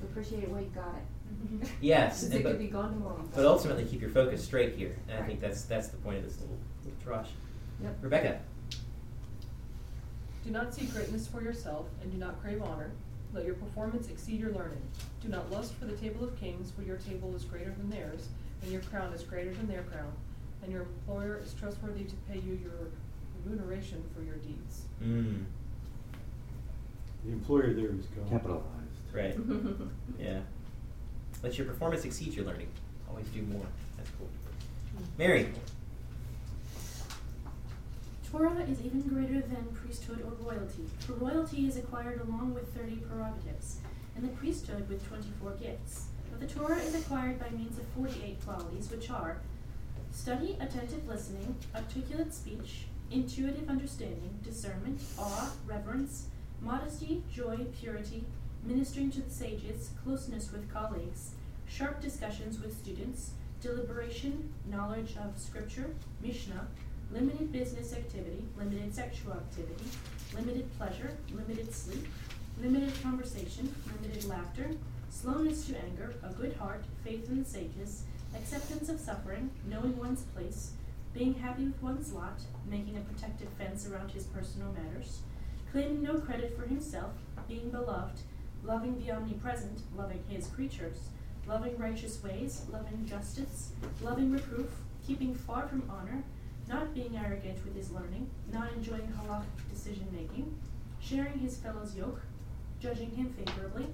[0.00, 1.68] So appreciate it while you got it.
[1.80, 3.24] yes, and it but, could be gone tomorrow.
[3.34, 6.24] but ultimately keep your focus straight here, and I think that's that's the point of
[6.24, 7.28] this little, little drush.
[7.82, 7.96] Yep.
[8.00, 8.40] Rebecca.
[10.44, 12.90] Do not seek greatness for yourself, and do not crave honor.
[13.32, 14.82] Let your performance exceed your learning.
[15.22, 18.28] Do not lust for the table of kings, for your table is greater than theirs,
[18.62, 20.12] and your crown is greater than their crown.
[20.62, 22.90] And your employer is trustworthy to pay you your
[23.44, 24.82] remuneration for your deeds.
[25.02, 25.44] Mm,
[27.24, 28.28] The employer there is God.
[28.30, 28.64] Capitalized.
[29.12, 29.36] right.
[30.18, 30.40] Yeah.
[31.42, 32.68] Let your performance exceed your learning.
[33.08, 33.66] Always do more.
[33.96, 34.28] That's cool.
[35.18, 35.48] Mary.
[38.30, 42.96] Torah is even greater than priesthood or royalty, for royalty is acquired along with thirty
[42.96, 43.78] prerogatives,
[44.16, 46.06] and the priesthood with twenty-four gifts.
[46.30, 49.36] But the Torah is acquired by means of forty-eight qualities, which are
[50.12, 56.26] study, attentive listening, articulate speech, intuitive understanding, discernment, awe, reverence,
[56.62, 58.24] modesty, joy, purity,
[58.64, 61.32] ministering to the sages, closeness with colleagues,
[61.66, 65.90] sharp discussions with students, deliberation, knowledge of scripture,
[66.22, 66.68] Mishnah,
[67.12, 69.84] limited business activity, limited sexual activity,
[70.34, 72.06] limited pleasure, limited sleep,
[72.62, 74.70] limited conversation, limited laughter,
[75.10, 78.04] slowness to anger, a good heart, faith in the sages,
[78.34, 80.72] acceptance of suffering, knowing one's place,
[81.12, 82.40] being happy with one's lot,
[82.70, 85.20] making a protective fence around his personal matters,
[85.72, 87.12] claiming no credit for himself,
[87.48, 88.20] being beloved,
[88.62, 90.98] loving the omnipresent, loving his creatures,
[91.46, 94.68] loving righteous ways, loving justice, loving reproof,
[95.06, 96.22] keeping far from honor,
[96.68, 100.54] not being arrogant with his learning, not enjoying halachic decision making,
[101.00, 102.20] sharing his fellow's yoke,
[102.78, 103.86] judging him favorably,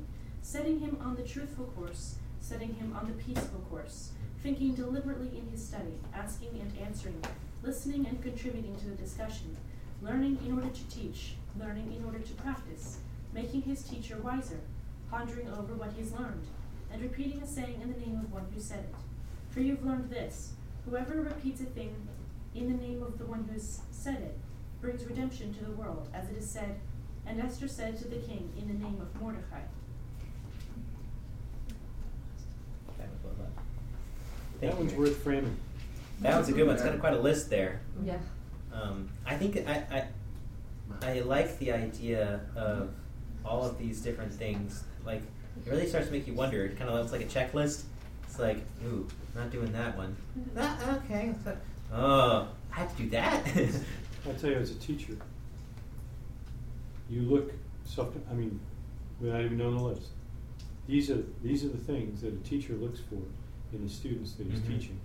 [0.43, 4.11] setting him on the truthful course, setting him on the peaceful course,
[4.43, 7.23] thinking deliberately in his study, asking and answering,
[7.63, 9.57] listening and contributing to the discussion,
[10.03, 12.99] learning in order to teach, learning in order to practice,
[13.33, 14.61] making his teacher wiser,
[15.11, 16.47] pondering over what he's learned,
[16.93, 18.95] and repeating a saying in the name of one who said it.
[19.51, 20.53] For you've learned this
[20.89, 21.95] whoever repeats a thing
[22.55, 24.39] in the name of the one who said it
[24.81, 26.77] brings redemption to the world, as it is said,
[27.27, 29.61] and Esther said to the king in the name of Mordecai.
[32.99, 33.53] That was well done.
[34.61, 35.05] Thank That one's Mary.
[35.05, 35.57] worth framing.
[36.21, 36.75] That one's a good one.
[36.77, 37.81] It's got quite a list there.
[38.05, 38.19] Yeah.
[38.73, 40.05] Um, I think I, I
[41.03, 42.91] I like the idea of
[43.45, 44.85] all of these different things.
[45.05, 45.23] Like
[45.65, 46.65] it really starts to make you wonder.
[46.65, 47.83] It kind of looks like a checklist.
[48.25, 50.17] It's like, ooh, not doing that one.
[50.57, 51.35] Ah, okay.
[51.45, 51.57] so-
[51.93, 53.47] Oh, I have to do that.
[54.27, 55.15] I'll tell you, as a teacher,
[57.09, 57.53] you look
[57.85, 58.15] self.
[58.31, 58.61] I mean,
[59.21, 60.09] without even knowing the list,
[60.87, 63.21] these are these are the things that a teacher looks for
[63.75, 64.67] in the students that he's Mhm.
[64.79, 65.01] teaching,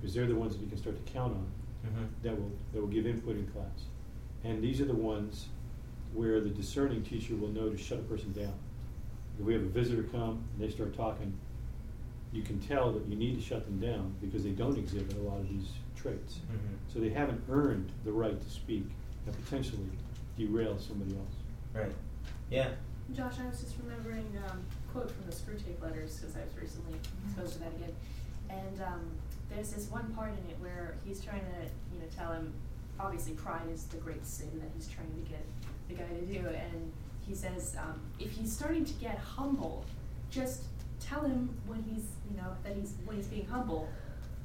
[0.00, 1.46] because they're the ones that he can start to count on
[1.86, 2.06] Mhm.
[2.22, 3.86] that will that will give input in class,
[4.44, 5.48] and these are the ones
[6.12, 8.54] where the discerning teacher will know to shut a person down.
[9.38, 11.36] If we have a visitor come and they start talking,
[12.32, 15.20] you can tell that you need to shut them down because they don't exhibit a
[15.20, 16.40] lot of these traits.
[16.52, 16.92] Mhm.
[16.92, 18.86] So they haven't earned the right to speak
[19.26, 19.88] and potentially
[20.36, 21.34] derail somebody else.
[21.72, 21.92] Right.
[22.50, 22.70] Yeah.
[23.12, 26.56] Josh, I was just remembering um, a quote from the Screwtape Letters because I was
[26.60, 27.92] recently exposed to that again.
[28.48, 29.00] And um,
[29.50, 32.52] there's this one part in it where he's trying to, you know, tell him
[32.98, 35.44] obviously pride is the great sin that he's trying to get
[35.88, 36.92] the guy to do, and
[37.26, 39.84] he says um, if he's starting to get humble,
[40.30, 40.64] just
[41.00, 43.88] tell him when he's you know that he's when he's being humble.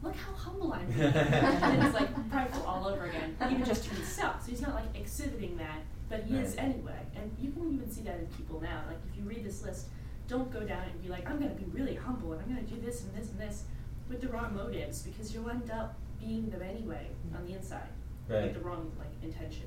[0.01, 1.01] Look how humble I'm being.
[1.01, 4.43] and then he's like prideful all over again, even just to himself.
[4.45, 6.99] So he's not like exhibiting that, but he is anyway.
[7.17, 8.83] And you can even see that in people now.
[8.87, 9.87] Like if you read this list,
[10.29, 12.65] don't go down and be like, I'm going to be really humble and I'm going
[12.65, 13.63] to do this and this and this
[14.07, 17.89] with the wrong motives because you'll end up being them anyway on the inside
[18.29, 18.43] Right.
[18.43, 19.65] with the wrong like intention.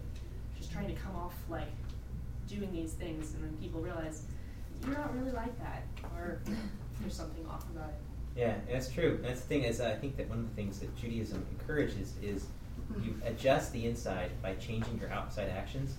[0.57, 1.73] Just trying to come off like
[2.47, 4.23] doing these things and then people realize
[4.85, 5.85] you're not really like that
[6.15, 6.41] or
[7.01, 8.01] there's something off about it.
[8.37, 9.19] Yeah, that's true.
[9.23, 12.47] That's the thing is, I think that one of the things that Judaism encourages is
[12.93, 13.05] mm-hmm.
[13.05, 15.97] you adjust the inside by changing your outside actions,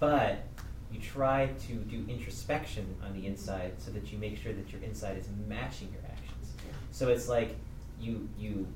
[0.00, 0.44] but
[0.92, 4.82] you try to do introspection on the inside so that you make sure that your
[4.82, 6.52] inside is matching your actions.
[6.90, 7.56] So it's like
[8.00, 8.66] you you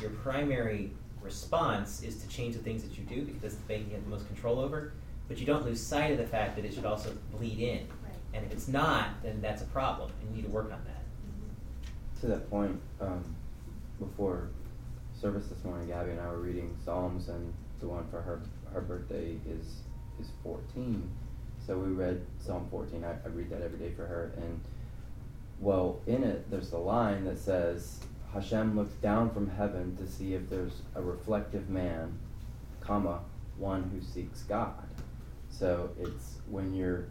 [0.00, 3.86] your primary response is to change the things that you do because that's the thing
[3.88, 4.92] you have the most control over,
[5.28, 7.78] but you don't lose sight of the fact that it should also bleed in.
[7.78, 8.14] Right.
[8.34, 12.20] And if it's not, then that's a problem, and you need to work on that.
[12.20, 13.24] To that point, um,
[13.98, 14.48] before
[15.20, 18.40] service this morning, Gabby and I were reading Psalms, and the one for her
[18.72, 19.82] her birthday is
[20.20, 21.08] is fourteen.
[21.64, 23.04] So we read Psalm fourteen.
[23.04, 24.60] I, I read that every day for her, and
[25.60, 28.00] well, in it, there's the line that says,
[28.32, 32.18] "Hashem looks down from heaven to see if there's a reflective man,
[32.80, 33.20] comma,
[33.56, 34.88] one who seeks God."
[35.50, 37.06] So it's when you're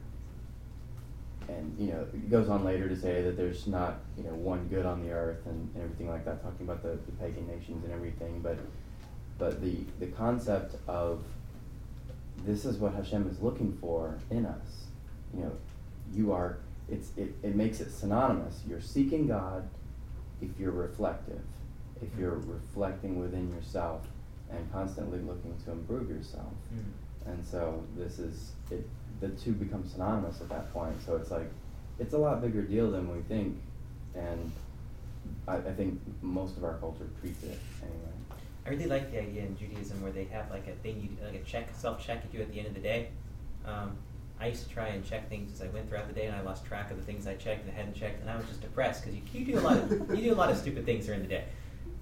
[1.49, 4.67] and you know it goes on later to say that there's not you know one
[4.67, 7.83] good on the earth and, and everything like that talking about the, the pagan nations
[7.83, 8.57] and everything but
[9.37, 11.23] but the the concept of
[12.43, 14.87] this is what Hashem is looking for in us
[15.33, 15.51] you know
[16.13, 16.57] you are
[16.89, 19.69] it's it, it makes it synonymous you're seeking God
[20.41, 21.41] if you're reflective
[22.01, 24.05] if you're reflecting within yourself
[24.51, 26.51] and constantly looking to improve yourself.
[27.25, 28.87] And so this is it
[29.19, 30.95] the two become synonymous at that point.
[31.05, 31.49] So it's like
[31.99, 33.57] it's a lot bigger deal than we think.
[34.15, 34.51] And
[35.47, 38.41] I, I think most of our culture treats it anyway.
[38.65, 41.35] I really like the idea in Judaism where they have like a thing you like
[41.35, 43.09] a check self check you do at the end of the day.
[43.65, 43.97] Um,
[44.39, 46.41] I used to try and check things as I went throughout the day, and I
[46.41, 48.61] lost track of the things I checked and I hadn't checked, and I was just
[48.61, 51.05] depressed because you, you do a lot of you do a lot of stupid things
[51.05, 51.45] during the day.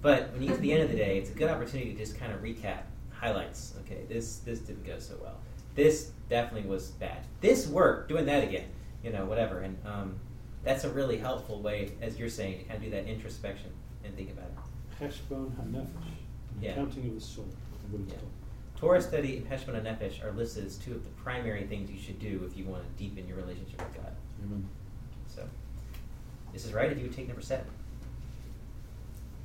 [0.02, 1.98] But when you get to the end of the day, it's a good opportunity to
[1.98, 3.74] just kind of recap highlights.
[3.80, 5.38] Okay, this this didn't go so well.
[5.74, 7.18] This definitely was bad.
[7.40, 8.08] This worked.
[8.08, 8.66] Doing that again,
[9.02, 9.60] you know, whatever.
[9.60, 10.16] And um,
[10.64, 13.70] that's a really helpful way, as you're saying, to kind of do that introspection
[14.04, 15.04] and think about it.
[15.04, 15.86] Heshbon HaNefesh,
[16.60, 16.72] Yeah.
[16.72, 17.46] accounting of the soul,
[18.08, 18.14] Yeah.
[18.80, 18.90] Called.
[18.90, 22.18] Torah study and Heshbon HaNefesh are listed as two of the primary things you should
[22.18, 24.14] do if you want to deepen your relationship with God.
[24.44, 24.68] Amen.
[25.28, 25.44] So,
[26.52, 27.66] this is right if you would take number seven.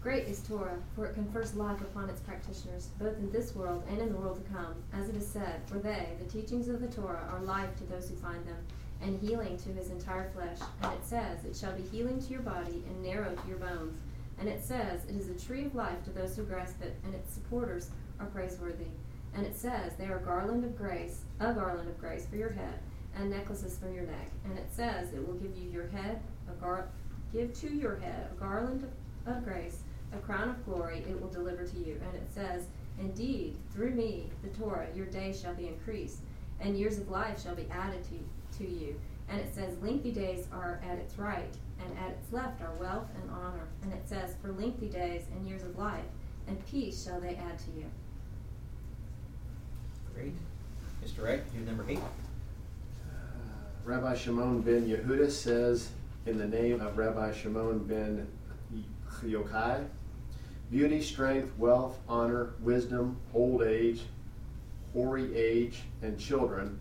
[0.02, 4.00] Great is Torah, for it confers life upon its practitioners, both in this world and
[4.00, 4.74] in the world to come.
[4.94, 8.10] As it is said, For they, the teachings of the Torah, are life to those
[8.10, 8.58] who find them,
[9.04, 10.58] and healing to his entire flesh.
[10.82, 13.98] And it says, It shall be healing to your body and narrow to your bones.
[14.40, 17.14] And it says, It is a tree of life to those who grasp it, and
[17.14, 18.88] its supporters are praiseworthy.
[19.36, 22.80] And it says, They are garland of grace, a garland of grace for your head,
[23.16, 24.30] and necklaces for your neck.
[24.46, 26.90] And it says, It will give you your head, a gar-
[27.32, 28.88] give to your head a garland
[29.26, 32.02] of, of grace, a crown of glory it will deliver to you.
[32.06, 32.66] And it says,
[33.00, 36.20] Indeed, through me, the Torah, your days shall be increased,
[36.60, 39.00] and years of life shall be added to, to you.
[39.30, 43.08] And it says, Lengthy days are at its right, and at its left are wealth
[43.22, 43.68] and honor.
[43.84, 46.04] And it says, For lengthy days and years of life,
[46.48, 47.86] and peace shall they add to you.
[50.14, 50.34] Great.
[51.03, 51.24] Mr.
[51.24, 51.99] Wright, you're number eight.
[53.84, 55.89] Rabbi Shimon ben Yehuda says,
[56.26, 58.28] in the name of Rabbi Shimon ben
[59.24, 59.86] Yochai,
[60.70, 64.01] beauty, strength, wealth, honor, wisdom, old age,
[64.93, 66.80] hoary age, and children,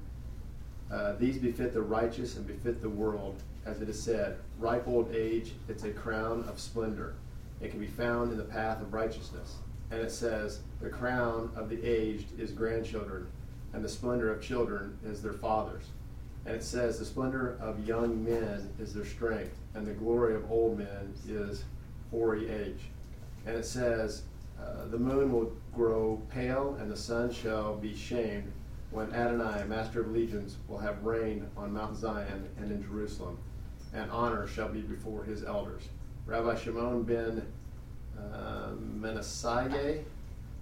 [0.92, 5.14] uh, these befit the righteous and befit the world, as it is said, ripe old
[5.14, 7.14] age, it's a crown of splendor.
[7.60, 9.56] It can be found in the path of righteousness.
[9.90, 13.26] And it says, the crown of the aged is grandchildren,
[13.72, 15.84] and the splendor of children is their fathers.
[16.46, 20.50] And it says, the splendor of young men is their strength, and the glory of
[20.50, 21.64] old men is
[22.10, 22.88] hoary age.
[23.46, 24.22] And it says,
[24.60, 28.52] uh, the moon will grow pale, and the sun shall be shamed
[28.90, 33.38] when Adonai, master of legions, will have reign on Mount Zion and in Jerusalem,
[33.94, 35.88] and honor shall be before his elders.
[36.26, 37.46] Rabbi Shimon ben
[38.34, 40.02] uh, Menasya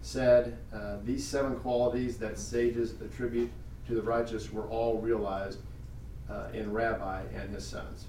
[0.02, 3.50] said, uh, These seven qualities that sages attribute
[3.86, 5.58] to the righteous were all realized
[6.30, 8.06] uh, in Rabbi and his sons.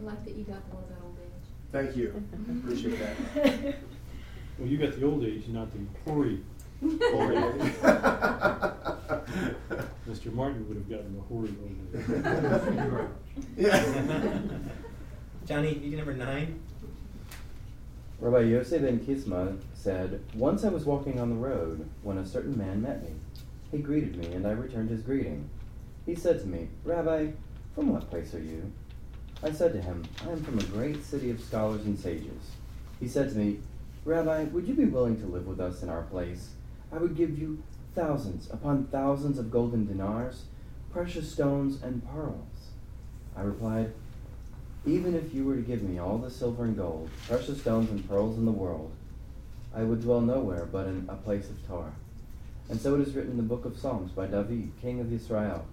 [0.00, 1.46] I like that you got the one about old age.
[1.72, 2.22] Thank you.
[2.32, 3.76] I appreciate that.
[4.58, 5.78] Well, you got the old age, not the
[6.10, 6.40] hoary
[10.08, 10.32] Mr.
[10.32, 11.54] Martin would have gotten the horrid
[12.74, 13.08] over
[13.56, 14.38] Yeah.
[15.46, 16.58] Johnny, you number nine.
[18.20, 22.56] Rabbi Yosef ben Kisma said, Once I was walking on the road when a certain
[22.58, 23.14] man met me.
[23.70, 25.48] He greeted me, and I returned his greeting.
[26.04, 27.28] He said to me, Rabbi,
[27.74, 28.70] from what place are you?
[29.42, 32.50] I said to him, I am from a great city of scholars and sages.
[32.98, 33.60] He said to me,
[34.04, 36.50] Rabbi, would you be willing to live with us in our place?
[36.92, 37.62] I would give you
[37.94, 40.44] thousands upon thousands of golden dinars,
[40.92, 42.72] precious stones, and pearls.
[43.34, 43.94] I replied,
[44.86, 48.08] Even if you were to give me all the silver and gold, precious stones and
[48.08, 48.90] pearls in the world,
[49.74, 51.94] I would dwell nowhere but in a place of Torah.
[52.70, 55.66] And so it is written in the book of Psalms by David, king of Israel.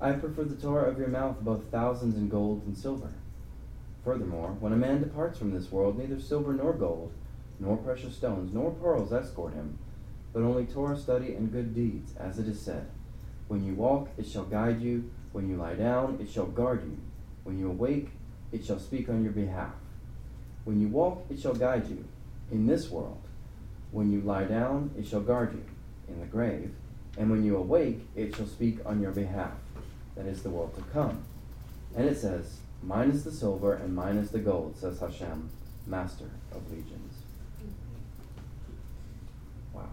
[0.00, 3.12] I prefer the Torah of your mouth above thousands in gold and silver.
[4.02, 7.12] Furthermore, when a man departs from this world, neither silver nor gold,
[7.60, 9.78] nor precious stones, nor pearls escort him,
[10.32, 12.88] but only Torah study and good deeds, as it is said.
[13.48, 15.10] When you walk, it shall guide you.
[15.32, 16.96] When you lie down, it shall guard you.
[17.44, 18.10] When you awake,
[18.52, 19.72] it shall speak on your behalf.
[20.64, 22.04] When you walk, it shall guide you
[22.50, 23.20] in this world.
[23.90, 25.64] When you lie down, it shall guard you
[26.08, 26.72] in the grave.
[27.16, 29.52] And when you awake, it shall speak on your behalf.
[30.16, 31.22] That is the world to come.
[31.96, 35.50] And it says, Mine is the silver and mine is the gold, says Hashem,
[35.86, 37.14] master of legions.
[39.72, 39.88] Wow.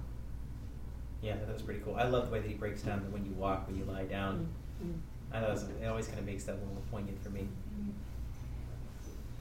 [1.22, 1.96] Yeah, that was pretty cool.
[1.96, 4.06] I love the way that he breaks down that when you walk, when you lie
[4.06, 4.48] down.
[4.84, 5.00] Mm-hmm.
[5.36, 7.48] I thought it, was, it always kind of makes that a little poignant for me.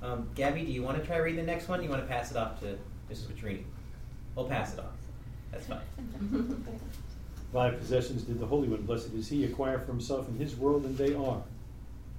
[0.05, 1.81] Um, Gabby, do you want to try read the next one?
[1.81, 2.77] Or you want to pass it off to
[3.11, 3.25] Mrs.
[3.25, 3.63] Petrini?
[4.35, 4.93] We'll pass it off.
[5.51, 5.81] That's fine.
[7.53, 10.85] Five possessions did the Holy One, blessed is He, acquire for Himself in His world,
[10.85, 11.43] and they are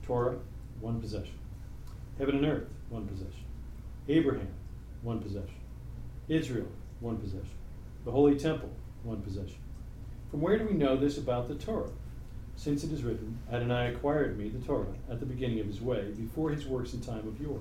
[0.03, 0.37] Torah,
[0.79, 1.35] one possession.
[2.17, 3.43] Heaven and earth, one possession.
[4.07, 4.47] Abraham,
[5.03, 5.59] one possession.
[6.27, 6.67] Israel,
[7.01, 7.49] one possession.
[8.03, 8.71] The Holy Temple,
[9.03, 9.57] one possession.
[10.31, 11.89] From where do we know this about the Torah?
[12.55, 16.11] Since it is written, Adonai acquired me, the Torah, at the beginning of his way,
[16.17, 17.59] before his works in time of yore.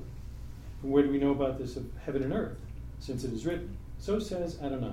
[0.85, 2.59] From where do we know about this of heaven and earth?
[2.99, 4.93] Since it is written, So says Adonai,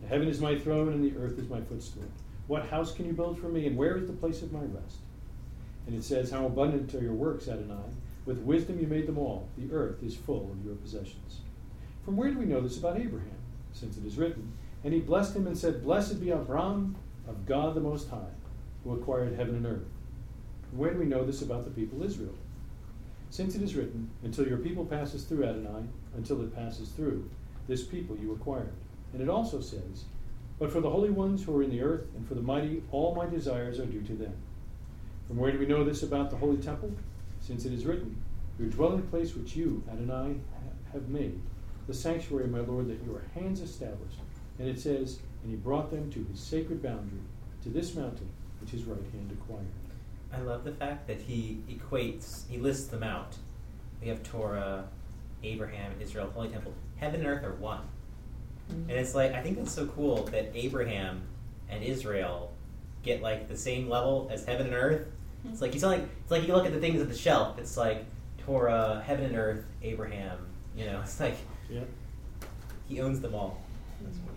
[0.00, 2.06] The heaven is my throne, and the earth is my footstool.
[2.46, 4.96] What house can you build for me, and where is the place of my rest?
[5.86, 7.82] And it says, How abundant are your works, Adonai!
[8.24, 9.46] With wisdom you made them all.
[9.58, 11.40] The earth is full of your possessions.
[12.02, 13.28] From where do we know this about Abraham?
[13.74, 14.50] Since it is written,
[14.84, 16.96] And he blessed him and said, Blessed be Abram
[17.28, 18.32] of God the Most High,
[18.84, 19.88] who acquired heaven and earth.
[20.70, 22.32] From where do we know this about the people Israel?
[23.30, 27.30] Since it is written, Until your people passes through Adonai, until it passes through,
[27.68, 28.72] this people you acquired.
[29.12, 30.04] And it also says,
[30.58, 33.14] But for the holy ones who are in the earth, and for the mighty, all
[33.14, 34.34] my desires are due to them.
[35.28, 36.92] From where do we know this about the holy temple?
[37.40, 38.20] Since it is written,
[38.58, 40.40] Your dwelling place which you, Adonai,
[40.92, 41.40] have made,
[41.86, 44.18] the sanctuary, my Lord, that your hands established.
[44.58, 47.20] And it says, And he brought them to his sacred boundary,
[47.62, 48.28] to this mountain
[48.60, 49.66] which his right hand acquired.
[50.32, 53.36] I love the fact that he equates, he lists them out.
[54.00, 54.84] We have Torah,
[55.42, 56.72] Abraham, Israel, Holy Temple.
[56.96, 57.80] Heaven and earth are one.
[58.70, 58.90] Mm-hmm.
[58.90, 61.22] And it's like, I think that's so cool that Abraham
[61.68, 62.52] and Israel
[63.02, 65.06] get like the same level as heaven and earth.
[65.40, 65.52] Mm-hmm.
[65.52, 67.76] It's like, he's like, it's like you look at the things at the shelf, it's
[67.76, 68.04] like
[68.38, 70.38] Torah, heaven and earth, Abraham.
[70.76, 71.36] You know, it's like
[71.68, 71.80] Yeah.
[72.88, 73.60] he owns them all.
[74.02, 74.26] That's mm-hmm.
[74.26, 74.36] cool.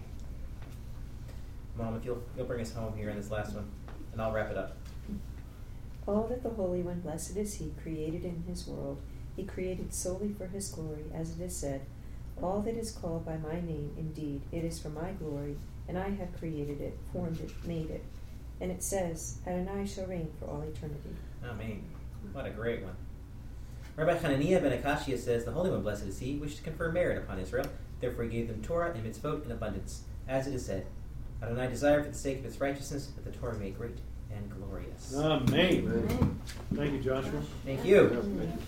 [1.85, 3.65] Mom, if you'll, you'll bring us home here in this last one,
[4.11, 4.77] and I'll wrap it up.
[6.05, 9.01] All that the Holy One, blessed is He, created in His world,
[9.35, 11.81] He created solely for His glory, as it is said,
[12.41, 16.09] All that is called by my name, indeed, it is for my glory, and I
[16.09, 18.03] have created it, formed it, made it.
[18.59, 21.15] And it says, Adonai shall reign for all eternity.
[21.43, 21.83] Amen.
[22.31, 22.95] What a great one.
[23.95, 27.17] Rabbi Hananiah ben Akashia says, The Holy One, blessed is He, wished to confer merit
[27.17, 27.67] upon Israel.
[28.01, 30.03] Therefore he gave them Torah and mitzvot in abundance.
[30.27, 30.85] As it is said,
[31.41, 33.97] Adonai desired for the sake of its righteousness that the Torah made great
[34.35, 35.15] and glorious.
[35.17, 36.39] Amen.
[36.73, 37.41] Thank you, Joshua.
[37.65, 38.59] Thank you.